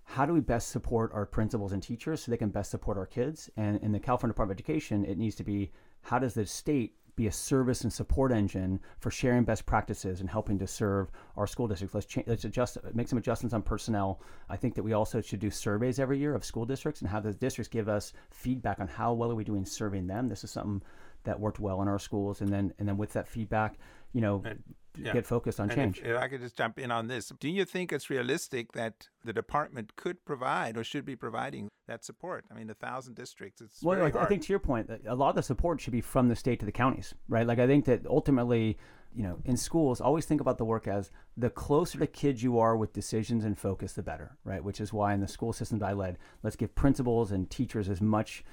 how 0.05 0.25
do 0.25 0.33
we 0.33 0.39
best 0.39 0.69
support 0.69 1.11
our 1.13 1.25
principals 1.25 1.73
and 1.73 1.83
teachers 1.83 2.21
so 2.21 2.31
they 2.31 2.37
can 2.37 2.49
best 2.49 2.71
support 2.71 2.97
our 2.97 3.05
kids? 3.05 3.49
And 3.57 3.81
in 3.81 3.91
the 3.91 3.99
California 3.99 4.33
Department 4.33 4.59
of 4.59 4.63
Education, 4.63 5.05
it 5.05 5.17
needs 5.17 5.35
to 5.35 5.43
be 5.43 5.71
how 6.01 6.19
does 6.19 6.33
the 6.33 6.45
state 6.45 6.95
be 7.15 7.27
a 7.27 7.31
service 7.31 7.81
and 7.81 7.93
support 7.93 8.31
engine 8.31 8.79
for 8.99 9.11
sharing 9.11 9.43
best 9.43 9.65
practices 9.65 10.19
and 10.19 10.29
helping 10.29 10.57
to 10.59 10.67
serve 10.67 11.11
our 11.37 11.45
school 11.45 11.67
districts. 11.67 11.93
Let's, 11.93 12.07
change, 12.07 12.27
let's 12.27 12.45
adjust, 12.45 12.77
make 12.93 13.07
some 13.07 13.19
adjustments 13.19 13.53
on 13.53 13.61
personnel. 13.61 14.21
I 14.49 14.57
think 14.57 14.73
that 14.75 14.83
we 14.83 14.93
also 14.93 15.21
should 15.21 15.39
do 15.39 15.51
surveys 15.51 15.99
every 15.99 16.17
year 16.17 16.33
of 16.33 16.43
school 16.43 16.65
districts 16.65 17.01
and 17.01 17.09
have 17.09 17.23
the 17.23 17.33
districts 17.33 17.69
give 17.69 17.87
us 17.87 18.13
feedback 18.31 18.79
on 18.79 18.87
how 18.87 19.13
well 19.13 19.31
are 19.31 19.35
we 19.35 19.43
doing 19.43 19.65
serving 19.65 20.07
them. 20.07 20.27
This 20.27 20.43
is 20.43 20.51
something 20.51 20.81
that 21.23 21.39
worked 21.39 21.59
well 21.59 21.81
in 21.81 21.87
our 21.87 21.99
schools, 21.99 22.41
and 22.41 22.49
then 22.49 22.73
and 22.79 22.87
then 22.87 22.97
with 22.97 23.13
that 23.13 23.27
feedback, 23.27 23.77
you 24.11 24.21
know, 24.21 24.41
and, 24.45 24.61
yeah. 24.97 25.13
get 25.13 25.25
focused 25.25 25.59
on 25.59 25.69
and 25.69 25.75
change. 25.75 25.99
If, 25.99 26.05
if, 26.05 26.17
I 26.17 26.27
could 26.27 26.41
just 26.41 26.57
jump 26.57 26.79
in 26.79 26.91
on 26.91 27.07
this, 27.07 27.31
do 27.39 27.49
you 27.49 27.65
think 27.65 27.91
it's 27.91 28.09
realistic 28.09 28.71
that 28.73 29.09
the 29.23 29.33
department 29.33 29.95
could 29.95 30.23
provide 30.25 30.77
or 30.77 30.83
should 30.83 31.05
be 31.05 31.15
providing 31.15 31.69
that 31.87 32.03
support? 32.03 32.45
I 32.51 32.55
mean, 32.55 32.69
a 32.69 32.73
thousand 32.73 33.15
districts, 33.15 33.61
it's 33.61 33.81
well. 33.81 34.01
I, 34.01 34.11
I, 34.19 34.25
think 34.25 34.43
to 34.43 34.53
your 34.53 34.59
point, 34.59 34.89
a 35.07 35.15
lot 35.15 35.29
of 35.29 35.35
the 35.35 35.43
support 35.43 35.81
should 35.81 35.93
be 35.93 36.01
from 36.01 36.29
the 36.29 36.35
state 36.35 36.59
to 36.59 36.65
the 36.65 36.71
counties, 36.71 37.13
right? 37.27 37.47
Like 37.47 37.59
I 37.59 37.67
think 37.67 37.85
that 37.85 38.05
ultimately. 38.07 38.77
You 39.15 39.21
know, 39.21 39.37
in 39.45 39.57
schools, 39.57 40.01
always 40.01 40.25
think 40.25 40.41
about 40.41 40.57
the 40.57 40.65
work 40.65 40.87
as 40.87 41.11
the 41.37 41.51
closer 41.51 41.99
to 41.99 42.07
kids 42.07 42.41
you 42.41 42.57
are 42.57 42.75
with 42.75 42.93
decisions 42.93 43.45
and 43.45 43.55
focus, 43.55 43.93
the 43.93 44.01
better, 44.01 44.37
right? 44.43 44.63
Which 44.63 44.81
is 44.81 44.91
why 44.91 45.13
in 45.13 45.19
the 45.19 45.27
school 45.27 45.53
systems 45.53 45.83
I 45.83 45.93
led, 45.93 46.17
let's 46.41 46.55
give 46.55 46.73
principals 46.73 47.31
and 47.31 47.47
teachers 47.47 47.89
as 47.89 48.01
much 48.01 48.43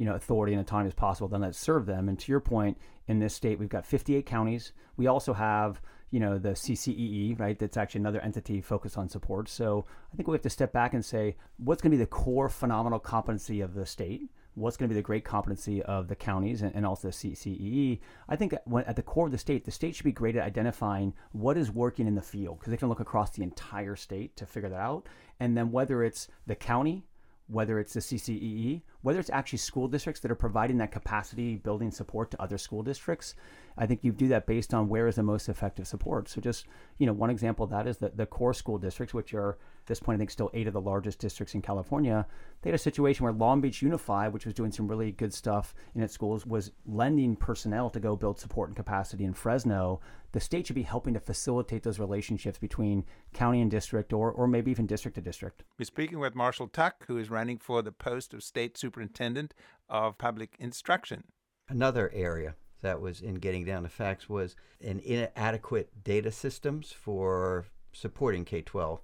you 0.00 0.06
know 0.06 0.14
authority 0.14 0.54
and 0.54 0.62
autonomy 0.62 0.88
as 0.88 0.94
possible 0.94 1.28
then 1.28 1.42
let's 1.42 1.58
serve 1.58 1.84
them. 1.84 2.08
And 2.08 2.18
to 2.18 2.32
your 2.32 2.40
point 2.40 2.78
in 3.06 3.18
this 3.18 3.34
state 3.34 3.58
we've 3.58 3.68
got 3.68 3.84
58 3.84 4.24
counties. 4.24 4.72
We 4.96 5.06
also 5.06 5.34
have 5.34 5.82
you 6.10 6.18
know 6.18 6.38
the 6.38 6.50
CCEE 6.50 7.38
right? 7.38 7.58
That's 7.58 7.76
actually 7.76 8.00
another 8.00 8.20
entity 8.20 8.62
focused 8.62 8.96
on 8.96 9.10
support. 9.10 9.50
So 9.50 9.84
I 10.10 10.16
think 10.16 10.26
we 10.26 10.34
have 10.34 10.42
to 10.42 10.50
step 10.50 10.72
back 10.72 10.94
and 10.94 11.04
say 11.04 11.36
what's 11.58 11.82
going 11.82 11.90
to 11.90 11.98
be 11.98 12.02
the 12.02 12.06
core 12.06 12.48
phenomenal 12.48 12.98
competency 12.98 13.60
of 13.60 13.74
the 13.74 13.84
state? 13.84 14.22
What's 14.54 14.78
going 14.78 14.88
to 14.88 14.94
be 14.94 14.98
the 14.98 15.04
great 15.04 15.24
competency 15.24 15.82
of 15.82 16.08
the 16.08 16.16
counties 16.16 16.62
and, 16.62 16.84
also 16.84 17.08
the 17.08 17.14
CCEE. 17.14 18.00
I 18.28 18.36
think 18.36 18.54
at 18.54 18.96
the 18.96 19.02
core 19.02 19.26
of 19.26 19.32
the 19.32 19.38
state, 19.38 19.64
the 19.64 19.70
state 19.70 19.94
should 19.94 20.04
be 20.04 20.12
great 20.12 20.34
at 20.34 20.44
identifying 20.44 21.14
what 21.30 21.56
is 21.56 21.70
working 21.70 22.08
in 22.08 22.16
the 22.16 22.22
field 22.22 22.58
because 22.58 22.72
they 22.72 22.76
can 22.76 22.88
look 22.88 22.98
across 22.98 23.30
the 23.30 23.44
entire 23.44 23.94
state 23.94 24.36
to 24.36 24.46
figure 24.46 24.68
that 24.70 24.80
out. 24.80 25.06
And 25.38 25.56
then 25.56 25.70
whether 25.70 26.02
it's 26.02 26.26
the 26.48 26.56
county 26.56 27.06
whether 27.50 27.78
it's 27.78 27.94
the 27.94 28.00
CCEE, 28.00 28.82
whether 29.02 29.18
it's 29.18 29.30
actually 29.30 29.58
school 29.58 29.88
districts 29.88 30.20
that 30.20 30.30
are 30.30 30.36
providing 30.36 30.78
that 30.78 30.92
capacity 30.92 31.56
building 31.56 31.90
support 31.90 32.30
to 32.30 32.40
other 32.40 32.58
school 32.58 32.82
districts. 32.82 33.34
I 33.76 33.86
think 33.86 34.04
you 34.04 34.12
do 34.12 34.28
that 34.28 34.46
based 34.46 34.74
on 34.74 34.88
where 34.88 35.08
is 35.08 35.16
the 35.16 35.22
most 35.22 35.48
effective 35.48 35.86
support. 35.86 36.28
So 36.28 36.40
just, 36.40 36.66
you 36.98 37.06
know, 37.06 37.12
one 37.12 37.30
example 37.30 37.64
of 37.64 37.70
that 37.70 37.86
is 37.86 37.98
that 37.98 38.16
the 38.16 38.26
core 38.26 38.52
school 38.52 38.78
districts, 38.78 39.14
which 39.14 39.32
are 39.34 39.52
at 39.52 39.86
this 39.86 40.00
point, 40.00 40.16
I 40.16 40.18
think 40.18 40.30
still 40.30 40.50
eight 40.52 40.66
of 40.66 40.74
the 40.74 40.80
largest 40.80 41.18
districts 41.18 41.54
in 41.54 41.62
California, 41.62 42.26
they 42.62 42.70
had 42.70 42.74
a 42.74 42.78
situation 42.78 43.24
where 43.24 43.32
Long 43.32 43.60
Beach 43.60 43.80
Unified, 43.80 44.32
which 44.32 44.44
was 44.44 44.54
doing 44.54 44.70
some 44.70 44.86
really 44.86 45.12
good 45.12 45.32
stuff 45.32 45.74
in 45.94 46.02
its 46.02 46.12
schools, 46.12 46.44
was 46.44 46.72
lending 46.86 47.36
personnel 47.36 47.90
to 47.90 48.00
go 48.00 48.16
build 48.16 48.38
support 48.38 48.68
and 48.68 48.76
capacity 48.76 49.24
in 49.24 49.32
Fresno. 49.32 50.00
The 50.32 50.40
state 50.40 50.66
should 50.66 50.76
be 50.76 50.82
helping 50.82 51.14
to 51.14 51.20
facilitate 51.20 51.82
those 51.82 51.98
relationships 51.98 52.58
between 52.58 53.04
county 53.32 53.60
and 53.60 53.70
district 53.70 54.12
or, 54.12 54.30
or 54.30 54.46
maybe 54.46 54.70
even 54.70 54.86
district 54.86 55.16
to 55.16 55.20
district. 55.20 55.64
We're 55.78 55.84
speaking 55.84 56.18
with 56.18 56.34
Marshall 56.34 56.68
Tuck, 56.68 57.06
who 57.06 57.18
is 57.18 57.30
running 57.30 57.58
for 57.58 57.82
the 57.82 57.92
post 57.92 58.32
of 58.32 58.42
State 58.42 58.78
Superintendent 58.78 59.54
of 59.88 60.18
Public 60.18 60.56
Instruction. 60.58 61.24
Another 61.68 62.10
area 62.14 62.54
that 62.82 63.00
was 63.00 63.20
in 63.20 63.36
getting 63.36 63.64
down 63.64 63.82
to 63.82 63.88
facts 63.88 64.28
was 64.28 64.56
an 64.80 65.00
inadequate 65.00 66.04
data 66.04 66.30
systems 66.30 66.92
for 66.92 67.66
supporting 67.92 68.44
K 68.44 68.62
12 68.62 69.00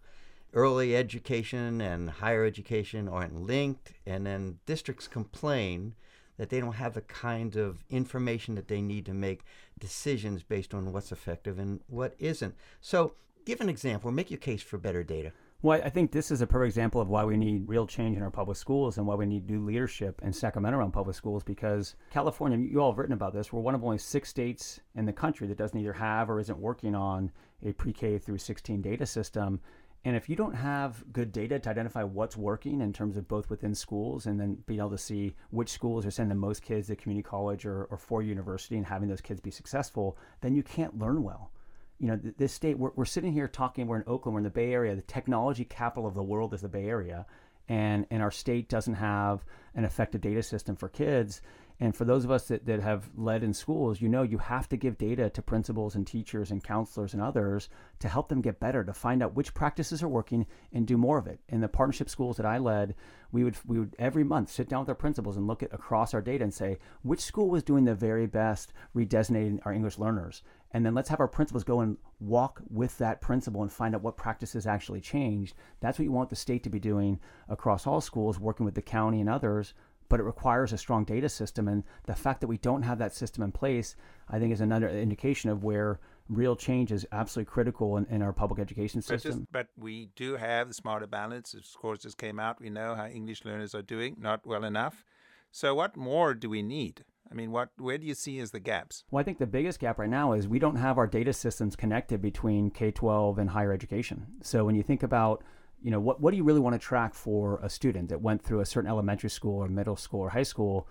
early 0.56 0.97
education 0.97 1.80
and 1.83 2.09
higher 2.09 2.45
education 2.45 3.09
aren't 3.09 3.40
linked, 3.40 3.92
and 4.06 4.26
then 4.26 4.59
districts 4.64 5.06
complain 5.06 5.95
that 6.37 6.50
they 6.50 6.61
don't 6.61 6.75
have 6.75 6.95
the 6.95 7.00
kind 7.02 7.57
of 7.57 7.85
information 7.90 8.55
that 8.55 8.69
they 8.69 8.81
need 8.81 9.07
to 9.07 9.14
make 9.14 9.43
decisions 9.78 10.43
based 10.43 10.75
on 10.75 10.93
what's 10.93 11.12
effective 11.12 11.59
and 11.59 11.81
what 11.88 12.14
isn't. 12.19 12.55
So, 12.81 13.14
give 13.45 13.61
an 13.61 13.69
example, 13.69 14.11
make 14.11 14.31
your 14.31 14.38
case 14.38 14.62
for 14.62 14.78
better 14.78 15.02
data. 15.02 15.33
Well, 15.62 15.81
I 15.83 15.88
think 15.88 16.12
this 16.12 16.31
is 16.31 16.43
a 16.43 16.47
perfect 16.47 16.69
example 16.69 17.00
of 17.00 17.09
why 17.09 17.25
we 17.25 17.37
need 17.37 17.66
real 17.66 17.87
change 17.87 18.16
in 18.16 18.23
our 18.23 18.31
public 18.31 18.59
schools 18.59 18.99
and 18.99 19.07
why 19.07 19.14
we 19.14 19.25
need 19.25 19.49
new 19.49 19.64
leadership 19.64 20.21
in 20.23 20.33
Sacramento 20.33 20.78
around 20.78 20.93
public 20.93 21.16
schools 21.16 21.43
because 21.43 21.97
California, 22.11 22.59
you 22.59 22.78
all 22.78 22.93
have 22.93 22.99
written 22.99 23.14
about 23.14 23.33
this, 23.33 23.52
we're 23.52 23.61
one 23.61 23.75
of 23.75 23.83
only 23.83 23.99
six 23.99 24.28
states 24.28 24.81
in 24.95 25.07
the 25.07 25.12
country 25.12 25.47
that 25.47 25.57
doesn't 25.57 25.78
either 25.78 25.95
have 25.95 26.28
or 26.28 26.40
isn't 26.40 26.59
working 26.59 26.95
on 26.95 27.33
a 27.64 27.73
pre 27.73 27.93
K 27.93 28.19
through 28.19 28.38
16 28.38 28.83
data 28.83 29.07
system. 29.07 29.61
And 30.07 30.15
if 30.15 30.29
you 30.29 30.37
don't 30.37 30.55
have 30.55 31.03
good 31.13 31.33
data 31.33 31.59
to 31.59 31.69
identify 31.69 32.05
what's 32.05 32.37
working 32.37 32.81
in 32.81 32.93
terms 32.93 33.17
of 33.17 33.27
both 33.27 33.51
within 33.51 33.75
schools 33.75 34.27
and 34.27 34.39
then 34.39 34.57
being 34.65 34.79
able 34.79 34.91
to 34.91 34.99
see 34.99 35.35
which 35.51 35.69
schools 35.69 36.07
are 36.07 36.13
sending 36.13 36.29
the 36.29 36.41
most 36.41 36.63
kids 36.63 36.87
to 36.87 36.95
community 36.95 37.29
college 37.29 37.67
or, 37.67 37.87
or 37.87 37.97
for 37.97 38.23
university 38.23 38.77
and 38.77 38.87
having 38.87 39.09
those 39.09 39.21
kids 39.21 39.41
be 39.41 39.51
successful, 39.51 40.17
then 40.43 40.55
you 40.55 40.63
can't 40.63 40.97
learn 40.97 41.25
well. 41.25 41.51
You 41.99 42.07
know, 42.07 42.17
th- 42.19 42.37
this 42.39 42.53
state, 42.53 42.79
we're, 42.79 42.93
we're 42.95 43.05
sitting 43.05 43.33
here 43.33 43.49
talking, 43.49 43.89
we're 43.89 43.97
in 43.97 44.05
Oakland, 44.07 44.35
we're 44.35 44.39
in 44.39 44.45
the 44.45 44.51
Bay 44.51 44.73
Area, 44.73 44.95
the 44.95 45.03
technology 45.03 45.65
capital 45.65 46.07
of 46.07 46.15
the 46.15 46.23
world 46.23 46.55
is 46.55 46.61
the 46.61 46.69
Bay 46.69 46.87
Area. 46.87 47.27
And, 47.69 48.07
and 48.13 48.23
our 48.23 48.31
state 48.31 48.69
doesn't 48.69 48.95
have 48.95 49.45
an 49.75 49.85
effective 49.85 50.21
data 50.21 50.45
system 50.45 50.77
for 50.77 50.89
kids. 50.89 51.43
And 51.78 51.95
for 51.95 52.06
those 52.06 52.25
of 52.25 52.30
us 52.30 52.49
that, 52.49 52.64
that 52.66 52.80
have 52.80 53.11
led 53.16 53.42
in 53.42 53.52
schools, 53.52 54.00
you 54.00 54.09
know 54.09 54.23
you 54.23 54.38
have 54.38 54.68
to 54.71 54.76
give 54.76 54.97
data 54.97 55.28
to 55.28 55.42
principals 55.42 55.95
and 55.95 56.06
teachers 56.06 56.50
and 56.50 56.64
counselors 56.64 57.12
and 57.12 57.23
others 57.23 57.68
to 57.99 58.09
help 58.09 58.28
them 58.28 58.40
get 58.40 58.61
better, 58.61 58.83
to 58.83 58.95
find 58.95 59.23
out 59.23 59.35
which 59.35 59.52
practices 59.52 60.02
are 60.02 60.09
working 60.09 60.47
and 60.73 60.87
do 60.87 60.97
more 60.97 61.18
of 61.18 61.26
it. 61.26 61.40
In 61.49 61.61
the 61.61 61.68
partnership 61.68 62.09
schools 62.09 62.38
that 62.38 62.47
I 62.47 62.56
led, 62.59 62.95
we 63.30 63.45
would 63.45 63.56
we 63.66 63.78
would 63.78 63.95
every 63.99 64.25
month 64.25 64.50
sit 64.50 64.68
down 64.68 64.80
with 64.80 64.88
our 64.88 64.95
principals 64.95 65.37
and 65.37 65.47
look 65.47 65.62
at 65.62 65.75
across 65.75 66.14
our 66.14 66.23
data 66.23 66.45
and 66.45 66.54
say 66.54 66.78
which 67.02 67.21
school 67.21 67.50
was 67.50 67.62
doing 67.62 67.85
the 67.85 67.95
very 67.95 68.26
best 68.26 68.73
redesignating 68.95 69.59
our 69.66 69.73
English 69.73 69.99
learners. 69.99 70.42
And 70.73 70.85
then 70.85 70.95
let's 70.95 71.09
have 71.11 71.21
our 71.21 71.28
principals 71.28 71.64
go 71.64 71.80
and 71.80 71.97
walk 72.21 72.61
with 72.71 72.97
that 72.99 73.21
principal 73.21 73.62
and 73.62 73.73
find 73.73 73.95
out 73.95 74.02
what 74.02 74.16
practices 74.16 74.66
actually 74.66 75.00
changed. 75.00 75.54
That's 75.80 75.99
what 75.99 76.04
you 76.04 76.12
want 76.12 76.30
the 76.30 76.37
state 76.37 76.62
to 76.64 76.71
be 76.71 76.80
doing 76.80 77.21
across 77.49 77.87
all 77.87 78.00
schools, 78.00 78.40
working 78.40 78.66
with 78.66 78.75
the 78.75 78.83
county 78.83 79.21
and 79.21 79.28
others 79.28 79.75
but 80.09 80.21
it 80.21 80.25
requires 80.25 80.73
a 80.73 80.79
strong 80.79 81.05
data 81.05 81.29
system. 81.29 81.69
And 81.69 81.85
the 82.07 82.15
fact 82.15 82.41
that 82.41 82.47
we 82.47 82.59
don't 82.59 82.83
have 82.83 82.99
that 82.99 83.15
system 83.15 83.43
in 83.43 83.53
place, 83.53 83.97
I 84.29 84.39
think, 84.39 84.53
is 84.53 84.61
another 84.61 84.89
indication 84.89 85.51
of 85.51 85.65
where 85.65 86.01
real 86.29 86.57
change 86.57 86.93
is 86.93 87.07
absolutely 87.13 87.51
critical 87.51 87.97
in, 87.97 88.07
in 88.07 88.23
our 88.23 88.33
public 88.33 88.61
education 88.61 89.03
system. 89.03 89.47
But, 89.51 89.67
just, 89.67 89.75
but, 89.77 89.85
we 89.85 90.09
do 90.17 90.37
have 90.37 90.69
the 90.69 90.75
smarter 90.75 91.07
balance. 91.07 91.55
Of 91.55 91.65
course, 91.81 92.01
just 92.01 92.19
came 92.19 92.41
out. 92.41 92.61
We 92.61 92.71
know 92.71 92.95
how 92.95 93.07
English 93.07 93.45
learners 93.45 93.75
are 93.75 93.83
doing, 93.83 94.17
not 94.19 94.47
well 94.47 94.65
enough. 94.65 95.05
So, 95.51 95.75
what 95.75 95.97
more 95.97 96.35
do 96.35 96.51
we 96.51 96.63
need? 96.63 97.05
I 97.31 97.35
mean, 97.35 97.51
what 97.51 97.71
where 97.77 97.99
do 97.99 98.07
you 98.07 98.15
see 98.15 98.39
as 98.39 98.51
the 98.51 98.61
gaps? 98.61 99.05
Well, 99.11 99.21
I 99.21 99.25
think 99.25 99.39
the 99.39 99.47
biggest 99.47 99.81
gap 99.81 99.99
right 99.99 100.09
now 100.09 100.33
is 100.33 100.47
we 100.47 100.59
don't 100.59 100.77
have 100.77 100.99
our 100.99 101.07
data 101.07 101.33
systems 101.33 101.75
connected 101.75 102.23
between 102.23 102.71
K 102.71 102.91
12 102.91 103.39
and 103.39 103.51
higher 103.51 103.73
education. 103.73 104.27
So, 104.43 104.65
when 104.65 104.75
you 104.75 104.83
think 104.83 105.03
about 105.03 105.43
you 105.83 105.90
know, 105.90 106.00
what, 106.00 106.21
what 106.21 106.30
do 106.30 106.37
you 106.37 106.45
really 106.45 106.61
want 106.61 106.75
to 106.75 106.78
track 106.78 107.14
for 107.14 107.61
a 107.62 107.68
student 107.68 108.09
that 108.09 108.21
went 108.21 108.42
through 108.42 108.61
a 108.61 108.66
certain 108.66 108.90
elementary 108.90 109.30
school 109.30 109.62
or 109.62 109.68
middle 109.68 109.97
school 109.97 110.21
or 110.21 110.30
high 110.30 110.42
school? 110.42 110.88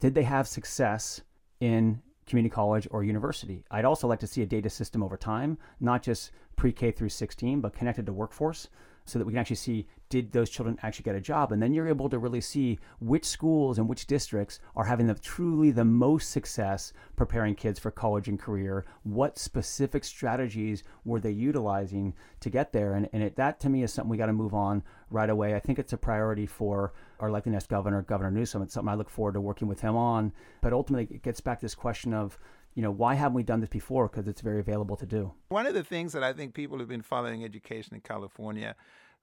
Did 0.00 0.14
they 0.14 0.22
have 0.22 0.46
success 0.46 1.22
in 1.60 2.00
community 2.26 2.52
college 2.52 2.86
or 2.90 3.02
university? 3.02 3.64
I'd 3.70 3.84
also 3.84 4.06
like 4.06 4.20
to 4.20 4.26
see 4.26 4.42
a 4.42 4.46
data 4.46 4.70
system 4.70 5.02
over 5.02 5.16
time, 5.16 5.58
not 5.80 6.02
just 6.02 6.30
pre 6.56 6.72
K 6.72 6.90
through 6.90 7.08
16, 7.08 7.60
but 7.60 7.74
connected 7.74 8.06
to 8.06 8.12
workforce 8.12 8.68
so 9.08 9.18
that 9.18 9.24
we 9.24 9.32
can 9.32 9.40
actually 9.40 9.56
see 9.56 9.86
did 10.10 10.32
those 10.32 10.48
children 10.48 10.78
actually 10.82 11.02
get 11.02 11.14
a 11.14 11.20
job? 11.20 11.52
And 11.52 11.62
then 11.62 11.72
you're 11.72 11.88
able 11.88 12.08
to 12.08 12.18
really 12.18 12.40
see 12.40 12.78
which 13.00 13.24
schools 13.24 13.78
and 13.78 13.88
which 13.88 14.06
districts 14.06 14.58
are 14.74 14.84
having 14.84 15.06
the 15.06 15.14
truly 15.14 15.70
the 15.70 15.84
most 15.84 16.30
success 16.30 16.92
preparing 17.16 17.54
kids 17.54 17.78
for 17.78 17.90
college 17.90 18.28
and 18.28 18.38
career. 18.38 18.86
What 19.02 19.38
specific 19.38 20.04
strategies 20.04 20.82
were 21.04 21.20
they 21.20 21.30
utilizing 21.30 22.14
to 22.40 22.50
get 22.50 22.72
there? 22.72 22.94
And, 22.94 23.08
and 23.12 23.22
it, 23.22 23.36
that 23.36 23.60
to 23.60 23.68
me 23.68 23.82
is 23.82 23.92
something 23.92 24.10
we 24.10 24.16
got 24.16 24.26
to 24.26 24.32
move 24.32 24.54
on 24.54 24.82
right 25.10 25.28
away. 25.28 25.54
I 25.54 25.60
think 25.60 25.78
it's 25.78 25.92
a 25.92 25.98
priority 25.98 26.46
for 26.46 26.92
our 27.20 27.30
likely 27.30 27.52
next 27.52 27.68
governor 27.68 28.02
governor 28.02 28.30
newsom. 28.30 28.62
It's 28.62 28.74
something 28.74 28.88
i 28.88 28.94
look 28.94 29.10
forward 29.10 29.34
to 29.34 29.40
working 29.40 29.68
with 29.68 29.80
him 29.80 29.96
on. 29.96 30.32
But 30.60 30.72
ultimately 30.72 31.16
it 31.16 31.22
gets 31.22 31.40
back 31.40 31.60
to 31.60 31.64
this 31.64 31.74
question 31.74 32.14
of 32.14 32.38
you 32.78 32.82
know, 32.82 32.92
why 32.92 33.16
haven't 33.16 33.34
we 33.34 33.42
done 33.42 33.58
this 33.58 33.68
before? 33.68 34.06
Because 34.06 34.28
it's 34.28 34.40
very 34.40 34.60
available 34.60 34.94
to 34.94 35.04
do. 35.04 35.32
One 35.48 35.66
of 35.66 35.74
the 35.74 35.82
things 35.82 36.12
that 36.12 36.22
I 36.22 36.32
think 36.32 36.54
people 36.54 36.78
who've 36.78 36.86
been 36.86 37.02
following 37.02 37.42
education 37.42 37.96
in 37.96 38.02
California 38.02 38.76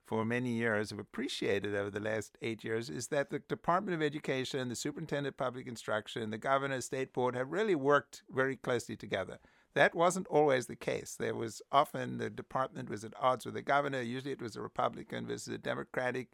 for 0.03 0.25
many 0.25 0.49
years 0.49 0.89
have 0.89 0.99
appreciated 0.99 1.73
over 1.73 1.89
the 1.89 2.01
last 2.01 2.37
eight 2.41 2.65
years 2.65 2.89
is 2.89 3.07
that 3.07 3.29
the 3.29 3.39
Department 3.39 3.95
of 3.95 4.01
Education, 4.01 4.67
the 4.67 4.75
Superintendent 4.75 5.27
of 5.27 5.37
Public 5.37 5.67
Instruction, 5.67 6.31
the 6.31 6.37
Governor, 6.37 6.81
State 6.81 7.13
Board 7.13 7.33
have 7.37 7.53
really 7.53 7.75
worked 7.75 8.23
very 8.29 8.57
closely 8.57 8.97
together. 8.97 9.39
That 9.73 9.95
wasn't 9.95 10.27
always 10.27 10.65
the 10.65 10.75
case. 10.75 11.15
There 11.17 11.33
was 11.33 11.61
often 11.71 12.17
the 12.17 12.29
department 12.29 12.89
was 12.89 13.05
at 13.05 13.13
odds 13.21 13.45
with 13.45 13.53
the 13.53 13.61
governor. 13.61 14.01
Usually 14.01 14.33
it 14.33 14.41
was 14.41 14.57
a 14.57 14.61
Republican 14.61 15.27
versus 15.27 15.53
a 15.53 15.57
Democratic 15.57 16.27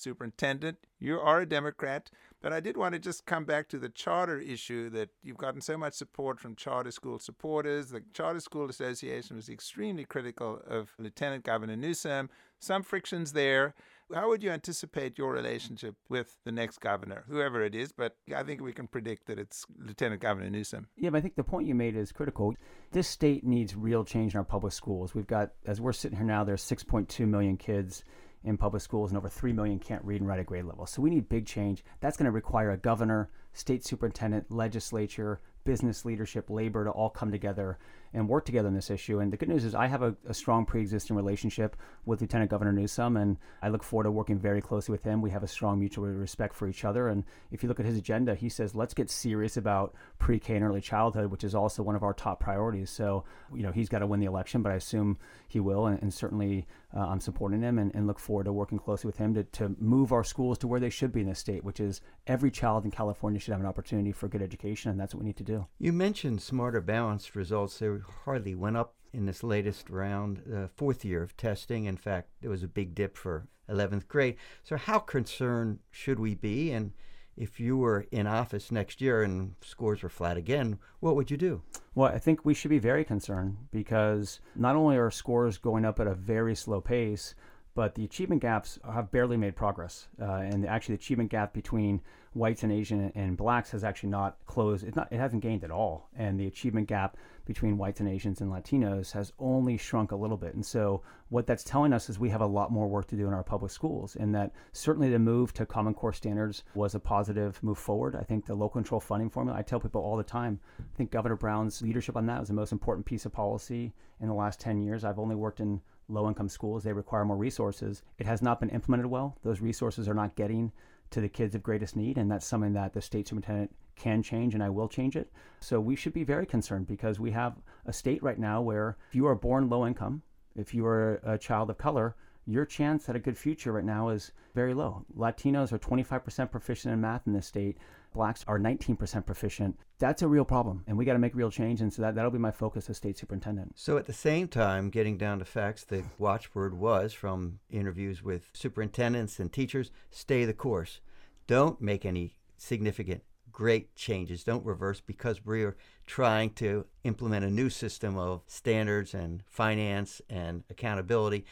superintendent. 0.00 0.78
You 0.98 1.20
are 1.20 1.40
a 1.40 1.46
Democrat. 1.46 2.10
But 2.42 2.54
I 2.54 2.60
did 2.60 2.76
want 2.76 2.94
to 2.94 2.98
just 2.98 3.26
come 3.26 3.44
back 3.44 3.68
to 3.68 3.78
the 3.78 3.90
charter 3.90 4.38
issue 4.38 4.88
that 4.90 5.10
you've 5.22 5.36
gotten 5.36 5.60
so 5.60 5.76
much 5.76 5.92
support 5.92 6.40
from 6.40 6.56
charter 6.56 6.90
school 6.90 7.18
supporters. 7.18 7.90
The 7.90 8.02
Charter 8.14 8.40
School 8.40 8.68
Association 8.68 9.36
was 9.36 9.50
extremely 9.50 10.04
critical 10.04 10.60
of 10.66 10.94
Lieutenant 10.98 11.44
Governor 11.44 11.76
Newsom. 11.76 12.30
Some 12.58 12.82
frictions 12.82 13.32
there. 13.32 13.74
How 14.12 14.28
would 14.28 14.42
you 14.42 14.50
anticipate 14.50 15.18
your 15.18 15.32
relationship 15.32 15.94
with 16.08 16.36
the 16.44 16.50
next 16.50 16.80
governor, 16.80 17.24
whoever 17.28 17.62
it 17.62 17.74
is? 17.74 17.92
But 17.92 18.16
I 18.34 18.42
think 18.42 18.60
we 18.60 18.72
can 18.72 18.88
predict 18.88 19.26
that 19.26 19.38
it's 19.38 19.64
Lieutenant 19.78 20.20
Governor 20.20 20.50
Newsom. 20.50 20.88
Yeah, 20.96 21.10
but 21.10 21.18
I 21.18 21.20
think 21.20 21.36
the 21.36 21.44
point 21.44 21.68
you 21.68 21.74
made 21.74 21.94
is 21.94 22.10
critical. 22.10 22.54
This 22.90 23.06
state 23.06 23.44
needs 23.44 23.76
real 23.76 24.02
change 24.02 24.34
in 24.34 24.38
our 24.38 24.44
public 24.44 24.72
schools. 24.72 25.14
We've 25.14 25.26
got, 25.26 25.52
as 25.66 25.80
we're 25.80 25.92
sitting 25.92 26.16
here 26.16 26.26
now, 26.26 26.42
there's 26.42 26.64
6.2 26.64 27.28
million 27.28 27.56
kids 27.56 28.02
in 28.44 28.56
public 28.56 28.82
schools 28.82 29.10
and 29.10 29.18
over 29.18 29.28
3 29.28 29.52
million 29.52 29.78
can't 29.78 30.04
read 30.04 30.20
and 30.20 30.28
write 30.28 30.40
at 30.40 30.46
grade 30.46 30.64
level. 30.64 30.86
So 30.86 31.02
we 31.02 31.10
need 31.10 31.28
big 31.28 31.46
change. 31.46 31.84
That's 32.00 32.16
going 32.16 32.24
to 32.26 32.30
require 32.30 32.70
a 32.70 32.76
governor, 32.76 33.30
state 33.52 33.84
superintendent, 33.84 34.50
legislature, 34.50 35.40
business 35.64 36.04
leadership, 36.04 36.48
labor 36.48 36.84
to 36.84 36.90
all 36.90 37.10
come 37.10 37.30
together 37.30 37.78
and 38.12 38.28
work 38.28 38.44
together 38.44 38.68
on 38.68 38.74
this 38.74 38.90
issue. 38.90 39.20
And 39.20 39.32
the 39.32 39.36
good 39.36 39.48
news 39.48 39.64
is 39.64 39.74
I 39.74 39.86
have 39.86 40.02
a, 40.02 40.16
a, 40.28 40.34
strong 40.34 40.64
pre-existing 40.64 41.14
relationship 41.14 41.76
with 42.06 42.20
Lieutenant 42.20 42.50
Governor 42.50 42.72
Newsom, 42.72 43.16
and 43.16 43.36
I 43.62 43.68
look 43.68 43.84
forward 43.84 44.04
to 44.04 44.10
working 44.10 44.38
very 44.38 44.60
closely 44.60 44.92
with 44.92 45.04
him. 45.04 45.22
We 45.22 45.30
have 45.30 45.42
a 45.42 45.48
strong 45.48 45.78
mutual 45.78 46.06
respect 46.06 46.54
for 46.54 46.66
each 46.66 46.84
other. 46.84 47.08
And 47.08 47.24
if 47.52 47.62
you 47.62 47.68
look 47.68 47.78
at 47.78 47.86
his 47.86 47.98
agenda, 47.98 48.34
he 48.34 48.48
says, 48.48 48.74
let's 48.74 48.94
get 48.94 49.10
serious 49.10 49.56
about 49.56 49.94
pre-K 50.18 50.56
and 50.56 50.64
early 50.64 50.80
childhood, 50.80 51.30
which 51.30 51.44
is 51.44 51.54
also 51.54 51.82
one 51.82 51.94
of 51.94 52.02
our 52.02 52.14
top 52.14 52.40
priorities. 52.40 52.90
So, 52.90 53.24
you 53.54 53.62
know, 53.62 53.72
he's 53.72 53.88
got 53.88 54.00
to 54.00 54.06
win 54.06 54.20
the 54.20 54.26
election, 54.26 54.62
but 54.62 54.72
I 54.72 54.76
assume 54.76 55.18
he 55.46 55.60
will. 55.60 55.86
And, 55.86 56.00
and 56.02 56.12
certainly 56.12 56.66
uh, 56.94 57.00
I'm 57.00 57.20
supporting 57.20 57.62
him 57.62 57.78
and, 57.78 57.94
and, 57.94 58.06
look 58.06 58.18
forward 58.18 58.44
to 58.44 58.52
working 58.52 58.78
closely 58.78 59.06
with 59.06 59.16
him 59.16 59.34
to, 59.34 59.44
to 59.44 59.76
move 59.78 60.12
our 60.12 60.24
schools 60.24 60.58
to 60.58 60.66
where 60.66 60.80
they 60.80 60.90
should 60.90 61.12
be 61.12 61.20
in 61.20 61.28
this 61.28 61.38
state, 61.38 61.62
which 61.62 61.78
is 61.78 62.00
every 62.26 62.50
child 62.50 62.84
in 62.84 62.90
California 62.90 63.38
should 63.38 63.52
have 63.52 63.60
an 63.60 63.66
opportunity 63.66 64.10
for 64.10 64.26
good 64.26 64.42
education. 64.42 64.90
And 64.90 64.98
that's 64.98 65.14
what 65.14 65.20
we 65.20 65.26
need 65.26 65.36
to 65.36 65.44
do. 65.44 65.66
You 65.78 65.92
mentioned 65.92 66.42
smarter 66.42 66.80
balanced 66.80 67.36
results. 67.36 67.78
They 67.78 67.88
hardly 68.24 68.54
went 68.54 68.76
up 68.76 68.94
in 69.12 69.26
this 69.26 69.42
latest 69.42 69.90
round, 69.90 70.42
uh, 70.52 70.68
fourth 70.68 71.04
year 71.04 71.22
of 71.22 71.36
testing. 71.36 71.84
In 71.84 71.96
fact, 71.96 72.30
there 72.40 72.50
was 72.50 72.62
a 72.62 72.68
big 72.68 72.94
dip 72.94 73.16
for 73.16 73.46
11th 73.68 74.08
grade. 74.08 74.36
So, 74.62 74.76
how 74.76 74.98
concerned 74.98 75.78
should 75.90 76.18
we 76.18 76.34
be? 76.34 76.72
And 76.72 76.92
if 77.36 77.58
you 77.58 77.76
were 77.76 78.06
in 78.10 78.26
office 78.26 78.70
next 78.70 79.00
year 79.00 79.22
and 79.22 79.54
scores 79.62 80.02
were 80.02 80.08
flat 80.08 80.36
again, 80.36 80.78
what 81.00 81.16
would 81.16 81.30
you 81.30 81.36
do? 81.36 81.62
Well, 81.94 82.12
I 82.12 82.18
think 82.18 82.44
we 82.44 82.54
should 82.54 82.70
be 82.70 82.78
very 82.78 83.04
concerned 83.04 83.56
because 83.72 84.40
not 84.54 84.76
only 84.76 84.96
are 84.96 85.10
scores 85.10 85.58
going 85.58 85.84
up 85.84 85.98
at 86.00 86.06
a 86.06 86.14
very 86.14 86.54
slow 86.54 86.80
pace, 86.80 87.34
but 87.74 87.94
the 87.94 88.04
achievement 88.04 88.42
gaps 88.42 88.78
have 88.92 89.10
barely 89.10 89.36
made 89.36 89.54
progress. 89.54 90.08
Uh, 90.20 90.24
and 90.24 90.66
actually, 90.66 90.96
the 90.96 91.00
achievement 91.00 91.30
gap 91.30 91.52
between 91.52 92.00
whites 92.32 92.62
and 92.62 92.72
Asian 92.72 93.12
and 93.14 93.36
blacks 93.36 93.70
has 93.70 93.84
actually 93.84 94.08
not 94.08 94.36
closed. 94.46 94.84
It's 94.84 94.96
not. 94.96 95.08
It 95.12 95.18
hasn't 95.18 95.42
gained 95.42 95.64
at 95.64 95.70
all. 95.70 96.08
And 96.16 96.38
the 96.38 96.46
achievement 96.46 96.88
gap 96.88 97.16
between 97.44 97.78
whites 97.78 98.00
and 98.00 98.08
Asians 98.08 98.40
and 98.40 98.50
Latinos 98.50 99.12
has 99.12 99.32
only 99.38 99.76
shrunk 99.76 100.12
a 100.12 100.16
little 100.16 100.36
bit. 100.36 100.54
And 100.54 100.66
so, 100.66 101.02
what 101.28 101.46
that's 101.46 101.64
telling 101.64 101.92
us 101.92 102.08
is 102.08 102.18
we 102.18 102.30
have 102.30 102.40
a 102.40 102.46
lot 102.46 102.72
more 102.72 102.88
work 102.88 103.06
to 103.08 103.16
do 103.16 103.28
in 103.28 103.34
our 103.34 103.44
public 103.44 103.70
schools. 103.70 104.16
And 104.16 104.34
that 104.34 104.52
certainly 104.72 105.08
the 105.08 105.18
move 105.18 105.52
to 105.54 105.66
Common 105.66 105.94
Core 105.94 106.12
standards 106.12 106.64
was 106.74 106.94
a 106.94 107.00
positive 107.00 107.62
move 107.62 107.78
forward. 107.78 108.16
I 108.16 108.22
think 108.22 108.46
the 108.46 108.54
local 108.54 108.80
control 108.80 109.00
funding 109.00 109.30
formula. 109.30 109.58
I 109.58 109.62
tell 109.62 109.80
people 109.80 110.02
all 110.02 110.16
the 110.16 110.24
time. 110.24 110.58
I 110.80 110.96
think 110.96 111.12
Governor 111.12 111.36
Brown's 111.36 111.82
leadership 111.82 112.16
on 112.16 112.26
that 112.26 112.40
was 112.40 112.48
the 112.48 112.54
most 112.54 112.72
important 112.72 113.06
piece 113.06 113.26
of 113.26 113.32
policy 113.32 113.92
in 114.20 114.28
the 114.28 114.34
last 114.34 114.60
10 114.60 114.82
years. 114.82 115.04
I've 115.04 115.18
only 115.18 115.36
worked 115.36 115.60
in 115.60 115.80
low 116.10 116.28
income 116.28 116.48
schools, 116.48 116.84
they 116.84 116.92
require 116.92 117.24
more 117.24 117.36
resources. 117.36 118.02
It 118.18 118.26
has 118.26 118.42
not 118.42 118.60
been 118.60 118.70
implemented 118.70 119.06
well. 119.06 119.36
Those 119.42 119.60
resources 119.60 120.08
are 120.08 120.14
not 120.14 120.36
getting 120.36 120.72
to 121.10 121.20
the 121.20 121.28
kids 121.28 121.54
of 121.54 121.62
greatest 121.62 121.96
need, 121.96 122.18
and 122.18 122.30
that's 122.30 122.46
something 122.46 122.72
that 122.74 122.92
the 122.92 123.02
state 123.02 123.28
superintendent 123.28 123.74
can 123.96 124.22
change, 124.22 124.54
and 124.54 124.62
I 124.62 124.70
will 124.70 124.88
change 124.88 125.16
it. 125.16 125.32
So 125.60 125.80
we 125.80 125.96
should 125.96 126.12
be 126.12 126.24
very 126.24 126.46
concerned 126.46 126.86
because 126.86 127.20
we 127.20 127.32
have 127.32 127.56
a 127.86 127.92
state 127.92 128.22
right 128.22 128.38
now 128.38 128.60
where 128.60 128.96
if 129.08 129.14
you 129.14 129.26
are 129.26 129.34
born 129.34 129.68
low 129.68 129.86
income, 129.86 130.22
if 130.56 130.74
you 130.74 130.86
are 130.86 131.20
a 131.24 131.36
child 131.36 131.70
of 131.70 131.78
color, 131.78 132.16
your 132.46 132.64
chance 132.64 133.08
at 133.08 133.16
a 133.16 133.20
good 133.20 133.36
future 133.38 133.72
right 133.72 133.84
now 133.84 134.08
is 134.08 134.32
very 134.54 134.74
low. 134.74 135.04
Latinos 135.16 135.72
are 135.72 135.78
25% 135.78 136.50
proficient 136.50 136.92
in 136.92 137.00
math 137.00 137.26
in 137.26 137.32
this 137.32 137.46
state. 137.46 137.76
Blacks 138.12 138.44
are 138.48 138.58
19% 138.58 139.24
proficient. 139.24 139.78
That's 139.98 140.22
a 140.22 140.28
real 140.28 140.44
problem, 140.44 140.82
and 140.88 140.98
we 140.98 141.04
got 141.04 141.12
to 141.12 141.20
make 141.20 141.34
real 141.34 141.50
change. 141.50 141.80
And 141.80 141.92
so 141.92 142.02
that, 142.02 142.16
that'll 142.16 142.32
be 142.32 142.38
my 142.38 142.50
focus 142.50 142.90
as 142.90 142.96
state 142.96 143.16
superintendent. 143.16 143.78
So, 143.78 143.98
at 143.98 144.06
the 144.06 144.12
same 144.12 144.48
time, 144.48 144.90
getting 144.90 145.16
down 145.16 145.38
to 145.38 145.44
facts, 145.44 145.84
the 145.84 146.02
watchword 146.18 146.74
was 146.74 147.12
from 147.12 147.60
interviews 147.70 148.22
with 148.22 148.50
superintendents 148.52 149.38
and 149.38 149.52
teachers 149.52 149.92
stay 150.10 150.44
the 150.44 150.54
course. 150.54 151.00
Don't 151.46 151.80
make 151.80 152.04
any 152.04 152.36
significant 152.56 153.22
great 153.52 153.94
changes. 153.94 154.42
Don't 154.44 154.64
reverse 154.64 155.00
because 155.00 155.44
we're 155.44 155.76
trying 156.06 156.50
to 156.50 156.86
implement 157.04 157.44
a 157.44 157.50
new 157.50 157.70
system 157.70 158.16
of 158.16 158.42
standards 158.46 159.14
and 159.14 159.42
finance 159.46 160.20
and 160.28 160.64
accountability. 160.70 161.44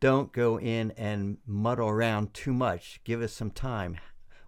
Don't 0.00 0.32
go 0.32 0.58
in 0.58 0.92
and 0.92 1.36
muddle 1.46 1.88
around 1.88 2.32
too 2.32 2.54
much. 2.54 3.00
Give 3.04 3.20
us 3.20 3.34
some 3.34 3.50
time. 3.50 3.98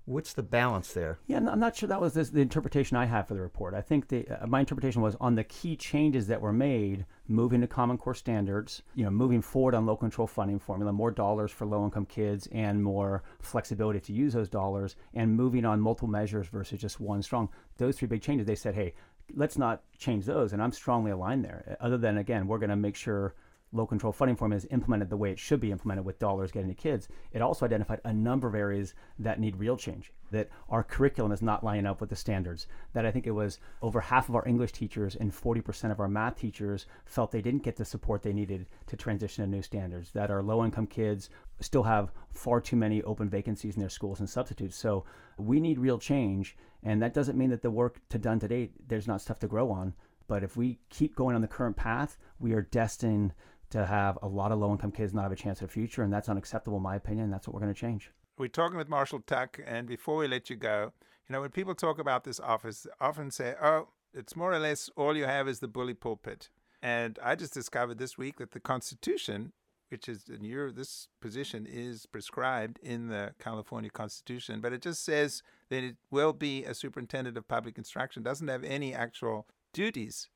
What's 0.07 0.33
the 0.33 0.43
balance 0.43 0.95
there? 0.95 1.19
Yeah, 1.27 1.37
I'm 1.37 1.61
not 1.61 1.77
sure 1.77 1.89
that 1.89 2.01
was 2.01 2.15
the 2.15 2.41
interpretation 2.41 2.97
I 2.97 3.05
have 3.05 3.29
for 3.29 3.35
the 3.35 3.41
report. 3.43 3.75
I 3.75 3.83
think 3.83 4.09
the, 4.09 4.27
uh, 4.29 4.47
my 4.47 4.61
interpretation 4.61 5.03
was 5.03 5.15
on 5.21 5.35
the 5.35 5.45
key 5.45 5.77
changes 5.77 6.27
that 6.27 6.41
were 6.41 6.55
made, 6.55 7.05
moving 7.29 7.61
to 7.61 7.67
Common 7.67 7.99
Core 7.99 8.15
standards, 8.15 8.83
you 8.95 9.05
know, 9.05 9.11
moving 9.11 9.43
forward 9.43 9.75
on 9.75 9.87
local 9.87 10.01
control 10.01 10.27
funding 10.27 10.59
formula, 10.59 10.91
more 10.91 11.11
dollars 11.11 11.53
for 11.53 11.67
low-income 11.67 12.07
kids, 12.07 12.49
and 12.51 12.83
more 12.83 13.23
flexibility 13.41 14.01
to 14.01 14.13
use 14.13 14.33
those 14.33 14.49
dollars, 14.49 14.97
and 15.15 15.37
moving 15.37 15.65
on 15.67 15.81
multiple 15.81 16.09
measures 16.09 16.49
versus 16.49 16.81
just 16.81 16.99
one 16.99 17.23
strong. 17.23 17.49
Those 17.77 17.99
three 17.99 18.09
big 18.09 18.23
changes, 18.23 18.47
they 18.47 18.57
said, 18.57 18.75
hey, 18.75 18.95
let's 19.37 19.57
not 19.57 19.83
change 19.99 20.25
those, 20.25 20.53
and 20.53 20.63
I'm 20.63 20.73
strongly 20.73 21.11
aligned 21.11 21.45
there. 21.45 21.77
Other 21.79 21.99
than 21.99 22.19
again, 22.19 22.49
we're 22.49 22.59
going 22.59 22.71
to 22.71 22.77
make 22.77 22.97
sure 22.97 23.35
local 23.73 23.89
control 23.89 24.13
funding 24.13 24.37
formula 24.37 24.59
is 24.59 24.69
implemented 24.71 25.09
the 25.09 25.17
way 25.17 25.31
it 25.31 25.39
should 25.39 25.61
be 25.61 25.73
implemented 25.73 26.05
with 26.05 26.19
dollars 26.19 26.53
getting 26.53 26.69
to 26.69 26.75
kids, 26.75 27.09
it 27.33 27.43
also 27.43 27.65
identified 27.65 28.01
a 28.05 28.13
number 28.13 28.47
of 28.47 28.55
areas 28.55 28.95
that 29.19 29.41
need 29.41 29.57
real 29.57 29.77
change, 29.77 30.13
that 30.31 30.51
our 30.69 30.83
curriculum 30.83 31.33
is 31.33 31.43
not 31.43 31.65
lining 31.65 31.87
up 31.87 32.01
with 32.01 32.11
the 32.11 32.17
standards. 32.17 32.67
That 32.93 33.07
I 33.07 33.11
think 33.11 33.27
it 33.27 33.33
was 33.33 33.59
over 33.81 34.01
half 34.01 34.29
of 34.29 34.37
our 34.37 34.47
English 34.47 34.73
teachers 34.73 35.17
and 35.17 35.33
40% 35.33 35.91
of 35.91 36.01
our 36.01 36.09
math 36.09 36.37
teachers 36.37 36.87
felt 37.07 37.31
they 37.31 37.43
didn't 37.43 37.63
get 37.63 37.77
the 37.77 37.85
support 37.85 38.23
they 38.23 38.33
needed 38.33 38.67
to 38.87 38.97
transition 38.97 39.45
to 39.45 39.51
new 39.51 39.63
standards, 39.63 40.13
that 40.13 40.31
our 40.31 40.43
low 40.43 40.65
income 40.65 40.87
kids 40.87 41.31
still 41.61 41.85
have 41.85 42.13
far 42.31 42.61
too 42.61 42.77
many 42.77 43.03
open 43.03 43.29
vacancies 43.29 43.75
in 43.75 43.81
their 43.81 43.89
schools 43.89 44.21
and 44.21 44.29
substitutes. 44.29 44.77
So 44.77 45.05
we 45.39 45.61
need 45.61 45.79
real 45.79 45.99
change. 45.99 46.57
And 46.83 47.01
that 47.01 47.15
doesn't 47.15 47.39
mean 47.39 47.51
that 47.51 47.63
the 47.63 47.71
work 47.71 48.01
to 48.11 48.19
done 48.19 48.41
to 48.41 48.49
date, 48.49 48.73
there's 48.89 49.07
not 49.07 49.21
stuff 49.21 49.39
to 49.41 49.47
grow 49.47 49.71
on. 49.71 49.95
But 50.29 50.43
if 50.43 50.57
we 50.57 50.79
keep 50.89 51.15
going 51.15 51.35
on 51.35 51.43
the 51.43 51.49
current 51.49 51.77
path, 51.77 52.17
we 52.39 52.53
are 52.53 52.63
destined 52.63 53.35
to 53.73 53.85
have 53.85 54.19
a 54.23 54.29
lot 54.29 54.53
of 54.53 54.59
low 54.59 54.73
income 54.73 54.93
kids 54.93 55.13
not 55.13 55.23
have 55.23 55.33
a 55.33 55.37
chance 55.37 55.61
at 55.61 55.69
a 55.69 55.73
future, 55.73 56.03
and 56.03 56.13
that's 56.13 56.29
unacceptable, 56.29 56.79
in 56.79 56.83
my 56.83 56.97
opinion. 56.97 57.31
That's 57.31 57.47
what 57.47 57.55
we're 57.55 57.61
going 57.61 57.75
to 57.75 57.81
change. 57.81 58.11
We're 58.39 58.49
talking 58.49 58.79
with 58.79 58.89
Marshall 58.89 59.21
Tuck, 59.27 59.59
and 59.67 59.87
before 59.87 60.17
we 60.17 60.29
let 60.29 60.49
you 60.49 60.57
go, 60.57 60.93
you 61.29 61.33
know, 61.33 61.41
when 61.41 61.51
people 61.51 61.75
talk 61.75 61.99
about 61.99 62.25
this 62.25 62.41
office, 62.41 62.87
often 63.01 63.31
say, 63.31 63.55
oh, 63.63 63.89
it's 64.15 64.37
more 64.37 64.53
or 64.53 64.59
less 64.59 64.91
all 64.97 65.17
you 65.17 65.25
have 65.25 65.49
is 65.49 65.61
the 65.61 65.69
bully 65.69 65.95
pulpit. 65.95 66.51
And 66.83 67.19
I 67.23 67.35
just 67.35 67.55
discovered 67.55 67.99
this 67.99 68.19
week 68.19 68.39
that 68.39 68.51
the 68.51 68.61
Constitution, 68.61 69.53
which 69.91 70.09
is 70.09 70.25
in 70.29 70.45
your 70.45 70.73
this 70.73 71.09
position 71.21 71.67
is 71.71 72.07
prescribed 72.07 72.79
in 72.83 73.09
the 73.09 73.35
California 73.39 73.91
Constitution, 73.91 74.61
but 74.61 74.73
it 74.73 74.83
just 74.83 75.05
says 75.05 75.43
that 75.71 75.85
it 75.85 75.97
will 76.11 76.33
be 76.33 76.65
a 76.65 76.75
superintendent 76.75 77.37
of 77.37 77.47
public 77.47 77.79
instruction, 77.79 78.23
doesn't 78.23 78.49
have 78.49 78.65
any 78.65 78.95
actual 78.95 79.47
duties. 79.73 80.29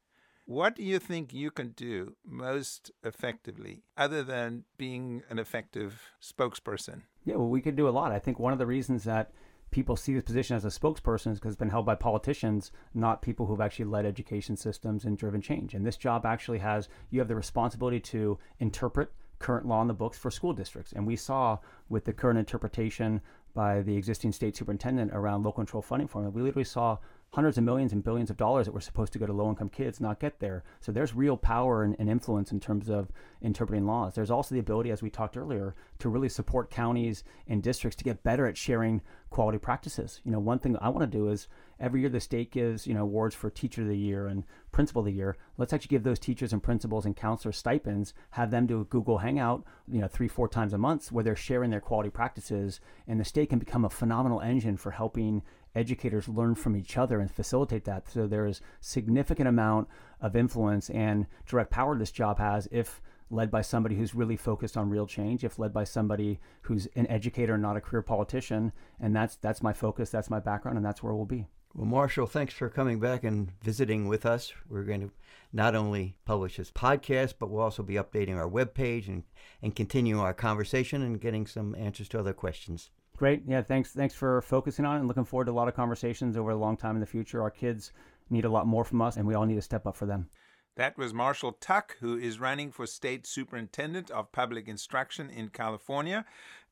What 0.46 0.76
do 0.76 0.84
you 0.84 1.00
think 1.00 1.34
you 1.34 1.50
can 1.50 1.70
do 1.70 2.14
most 2.24 2.92
effectively 3.02 3.82
other 3.96 4.22
than 4.22 4.62
being 4.78 5.24
an 5.28 5.40
effective 5.40 6.00
spokesperson? 6.22 7.02
Yeah, 7.24 7.34
well, 7.34 7.48
we 7.48 7.60
could 7.60 7.74
do 7.74 7.88
a 7.88 7.90
lot. 7.90 8.12
I 8.12 8.20
think 8.20 8.38
one 8.38 8.52
of 8.52 8.60
the 8.60 8.66
reasons 8.66 9.02
that 9.04 9.32
people 9.72 9.96
see 9.96 10.14
this 10.14 10.22
position 10.22 10.56
as 10.56 10.64
a 10.64 10.68
spokesperson 10.68 11.32
is 11.32 11.40
because 11.40 11.54
it's 11.54 11.58
been 11.58 11.70
held 11.70 11.84
by 11.84 11.96
politicians, 11.96 12.70
not 12.94 13.22
people 13.22 13.46
who've 13.46 13.60
actually 13.60 13.86
led 13.86 14.06
education 14.06 14.56
systems 14.56 15.04
and 15.04 15.18
driven 15.18 15.40
change. 15.40 15.74
And 15.74 15.84
this 15.84 15.96
job 15.96 16.24
actually 16.24 16.58
has, 16.58 16.88
you 17.10 17.18
have 17.18 17.26
the 17.26 17.34
responsibility 17.34 17.98
to 17.98 18.38
interpret 18.60 19.12
current 19.40 19.66
law 19.66 19.82
in 19.82 19.88
the 19.88 19.94
books 19.94 20.16
for 20.16 20.30
school 20.30 20.52
districts. 20.52 20.92
And 20.92 21.04
we 21.04 21.16
saw 21.16 21.58
with 21.88 22.04
the 22.04 22.12
current 22.12 22.38
interpretation 22.38 23.20
by 23.52 23.82
the 23.82 23.96
existing 23.96 24.30
state 24.30 24.56
superintendent 24.56 25.10
around 25.12 25.42
local 25.42 25.64
control 25.64 25.82
funding 25.82 26.06
formula, 26.06 26.30
we 26.30 26.42
literally 26.42 26.62
saw 26.62 26.98
hundreds 27.32 27.58
of 27.58 27.64
millions 27.64 27.92
and 27.92 28.02
billions 28.02 28.30
of 28.30 28.36
dollars 28.36 28.66
that 28.66 28.72
were 28.72 28.80
supposed 28.80 29.12
to 29.12 29.18
go 29.18 29.26
to 29.26 29.32
low 29.32 29.50
income 29.50 29.68
kids 29.68 30.00
not 30.00 30.20
get 30.20 30.40
there. 30.40 30.64
So 30.80 30.90
there's 30.90 31.14
real 31.14 31.36
power 31.36 31.82
and, 31.82 31.94
and, 31.98 32.08
influence 32.08 32.50
in 32.50 32.60
terms 32.60 32.88
of 32.88 33.10
interpreting 33.42 33.84
laws. 33.84 34.14
There's 34.14 34.30
also 34.30 34.54
the 34.54 34.60
ability, 34.60 34.90
as 34.90 35.02
we 35.02 35.10
talked 35.10 35.36
earlier, 35.36 35.74
to 35.98 36.08
really 36.08 36.30
support 36.30 36.70
counties 36.70 37.24
and 37.46 37.62
districts 37.62 37.96
to 37.96 38.04
get 38.04 38.22
better 38.22 38.46
at 38.46 38.56
sharing 38.56 39.02
quality 39.28 39.58
practices. 39.58 40.20
You 40.24 40.32
know, 40.32 40.38
one 40.38 40.58
thing 40.58 40.76
I 40.80 40.88
want 40.88 41.10
to 41.10 41.18
do 41.18 41.28
is 41.28 41.48
every 41.78 42.00
year 42.00 42.08
the 42.08 42.20
state 42.20 42.50
gives, 42.50 42.86
you 42.86 42.94
know, 42.94 43.02
awards 43.02 43.34
for 43.34 43.50
teacher 43.50 43.82
of 43.82 43.88
the 43.88 43.98
year 43.98 44.28
and 44.28 44.44
principal 44.72 45.00
of 45.00 45.06
the 45.06 45.12
year. 45.12 45.36
Let's 45.58 45.72
actually 45.72 45.88
give 45.88 46.04
those 46.04 46.18
teachers 46.18 46.52
and 46.54 46.62
principals 46.62 47.04
and 47.04 47.14
counselors 47.14 47.58
stipends, 47.58 48.14
have 48.30 48.50
them 48.50 48.66
do 48.66 48.80
a 48.80 48.84
Google 48.84 49.18
Hangout, 49.18 49.64
you 49.88 50.00
know, 50.00 50.08
three, 50.08 50.28
four 50.28 50.48
times 50.48 50.72
a 50.72 50.78
month 50.78 51.12
where 51.12 51.24
they're 51.24 51.36
sharing 51.36 51.70
their 51.70 51.80
quality 51.80 52.08
practices 52.08 52.80
and 53.06 53.20
the 53.20 53.24
state 53.24 53.50
can 53.50 53.58
become 53.58 53.84
a 53.84 53.90
phenomenal 53.90 54.40
engine 54.40 54.76
for 54.76 54.92
helping 54.92 55.42
educators 55.76 56.28
learn 56.28 56.54
from 56.54 56.76
each 56.76 56.96
other 56.96 57.20
and 57.20 57.30
facilitate 57.30 57.84
that. 57.84 58.08
So 58.08 58.26
there 58.26 58.46
is 58.46 58.60
significant 58.80 59.48
amount 59.48 59.88
of 60.20 60.34
influence 60.34 60.90
and 60.90 61.26
direct 61.46 61.70
power 61.70 61.96
this 61.96 62.10
job 62.10 62.38
has 62.38 62.68
if 62.72 63.00
led 63.30 63.50
by 63.50 63.60
somebody 63.60 63.96
who's 63.96 64.14
really 64.14 64.36
focused 64.36 64.76
on 64.76 64.88
real 64.88 65.06
change, 65.06 65.44
if 65.44 65.58
led 65.58 65.72
by 65.72 65.84
somebody 65.84 66.38
who's 66.62 66.86
an 66.94 67.06
educator, 67.08 67.58
not 67.58 67.76
a 67.76 67.80
career 67.80 68.02
politician. 68.02 68.72
And 69.00 69.14
that's 69.14 69.36
that's 69.36 69.62
my 69.62 69.72
focus, 69.72 70.10
that's 70.10 70.30
my 70.30 70.40
background, 70.40 70.76
and 70.76 70.86
that's 70.86 71.02
where 71.02 71.14
we'll 71.14 71.24
be. 71.24 71.46
Well, 71.74 71.86
Marshall, 71.86 72.26
thanks 72.26 72.54
for 72.54 72.70
coming 72.70 73.00
back 73.00 73.22
and 73.22 73.52
visiting 73.62 74.08
with 74.08 74.24
us. 74.24 74.52
We're 74.66 74.84
going 74.84 75.02
to 75.02 75.10
not 75.52 75.74
only 75.74 76.16
publish 76.24 76.56
this 76.56 76.70
podcast, 76.70 77.34
but 77.38 77.50
we'll 77.50 77.62
also 77.62 77.82
be 77.82 77.94
updating 77.94 78.36
our 78.36 78.48
webpage 78.48 79.08
and, 79.08 79.24
and 79.60 79.76
continuing 79.76 80.20
our 80.20 80.32
conversation 80.32 81.02
and 81.02 81.20
getting 81.20 81.46
some 81.46 81.74
answers 81.74 82.08
to 82.08 82.18
other 82.18 82.32
questions. 82.32 82.88
Great. 83.16 83.42
Yeah, 83.46 83.62
thanks. 83.62 83.92
Thanks 83.92 84.14
for 84.14 84.42
focusing 84.42 84.84
on 84.84 84.96
it 84.96 84.98
and 85.00 85.08
looking 85.08 85.24
forward 85.24 85.46
to 85.46 85.52
a 85.52 85.54
lot 85.54 85.68
of 85.68 85.74
conversations 85.74 86.36
over 86.36 86.50
a 86.50 86.56
long 86.56 86.76
time 86.76 86.96
in 86.96 87.00
the 87.00 87.06
future. 87.06 87.40
Our 87.40 87.50
kids 87.50 87.92
need 88.28 88.44
a 88.44 88.50
lot 88.50 88.66
more 88.66 88.84
from 88.84 89.00
us, 89.00 89.16
and 89.16 89.26
we 89.26 89.34
all 89.34 89.46
need 89.46 89.54
to 89.54 89.62
step 89.62 89.86
up 89.86 89.96
for 89.96 90.06
them. 90.06 90.28
That 90.76 90.98
was 90.98 91.14
Marshall 91.14 91.52
Tuck, 91.52 91.96
who 92.00 92.18
is 92.18 92.38
running 92.38 92.70
for 92.70 92.86
State 92.86 93.26
Superintendent 93.26 94.10
of 94.10 94.32
Public 94.32 94.68
Instruction 94.68 95.30
in 95.30 95.48
California. 95.48 96.26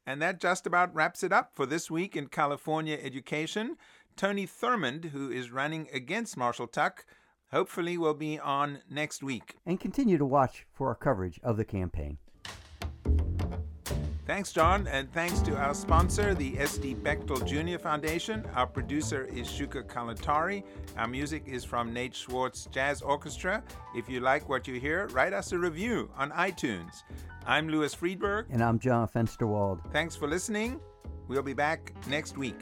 And 0.06 0.20
that 0.20 0.38
just 0.38 0.66
about 0.66 0.94
wraps 0.94 1.22
it 1.22 1.32
up 1.32 1.52
for 1.54 1.64
this 1.64 1.90
week 1.90 2.14
in 2.14 2.26
California 2.26 2.98
education. 3.02 3.78
Tony 4.16 4.46
Thurmond, 4.46 5.06
who 5.06 5.30
is 5.30 5.50
running 5.50 5.88
against 5.92 6.36
Marshall 6.36 6.66
Tuck, 6.66 7.06
hopefully 7.50 7.96
will 7.96 8.12
be 8.12 8.38
on 8.38 8.80
next 8.90 9.22
week. 9.22 9.56
And 9.64 9.80
continue 9.80 10.18
to 10.18 10.26
watch 10.26 10.66
for 10.70 10.88
our 10.88 10.94
coverage 10.94 11.40
of 11.42 11.56
the 11.56 11.64
campaign. 11.64 12.18
Thanks, 14.26 14.52
John, 14.52 14.86
and 14.86 15.12
thanks 15.12 15.40
to 15.40 15.54
our 15.54 15.74
sponsor, 15.74 16.34
the 16.34 16.58
S.D. 16.58 16.94
Bechtel 16.94 17.44
Jr. 17.44 17.78
Foundation. 17.78 18.46
Our 18.54 18.66
producer 18.66 19.26
is 19.26 19.46
Shuka 19.46 19.82
Kalantari. 19.82 20.64
Our 20.96 21.06
music 21.06 21.42
is 21.46 21.62
from 21.62 21.92
Nate 21.92 22.14
Schwartz 22.14 22.66
Jazz 22.72 23.02
Orchestra. 23.02 23.62
If 23.94 24.08
you 24.08 24.20
like 24.20 24.48
what 24.48 24.66
you 24.66 24.80
hear, 24.80 25.08
write 25.08 25.34
us 25.34 25.52
a 25.52 25.58
review 25.58 26.10
on 26.16 26.30
iTunes. 26.30 27.02
I'm 27.46 27.68
Louis 27.68 27.94
Freedberg. 27.94 28.46
And 28.50 28.64
I'm 28.64 28.78
John 28.78 29.06
Fensterwald. 29.08 29.80
Thanks 29.92 30.16
for 30.16 30.26
listening. 30.26 30.80
We'll 31.28 31.42
be 31.42 31.52
back 31.52 31.92
next 32.08 32.38
week. 32.38 32.56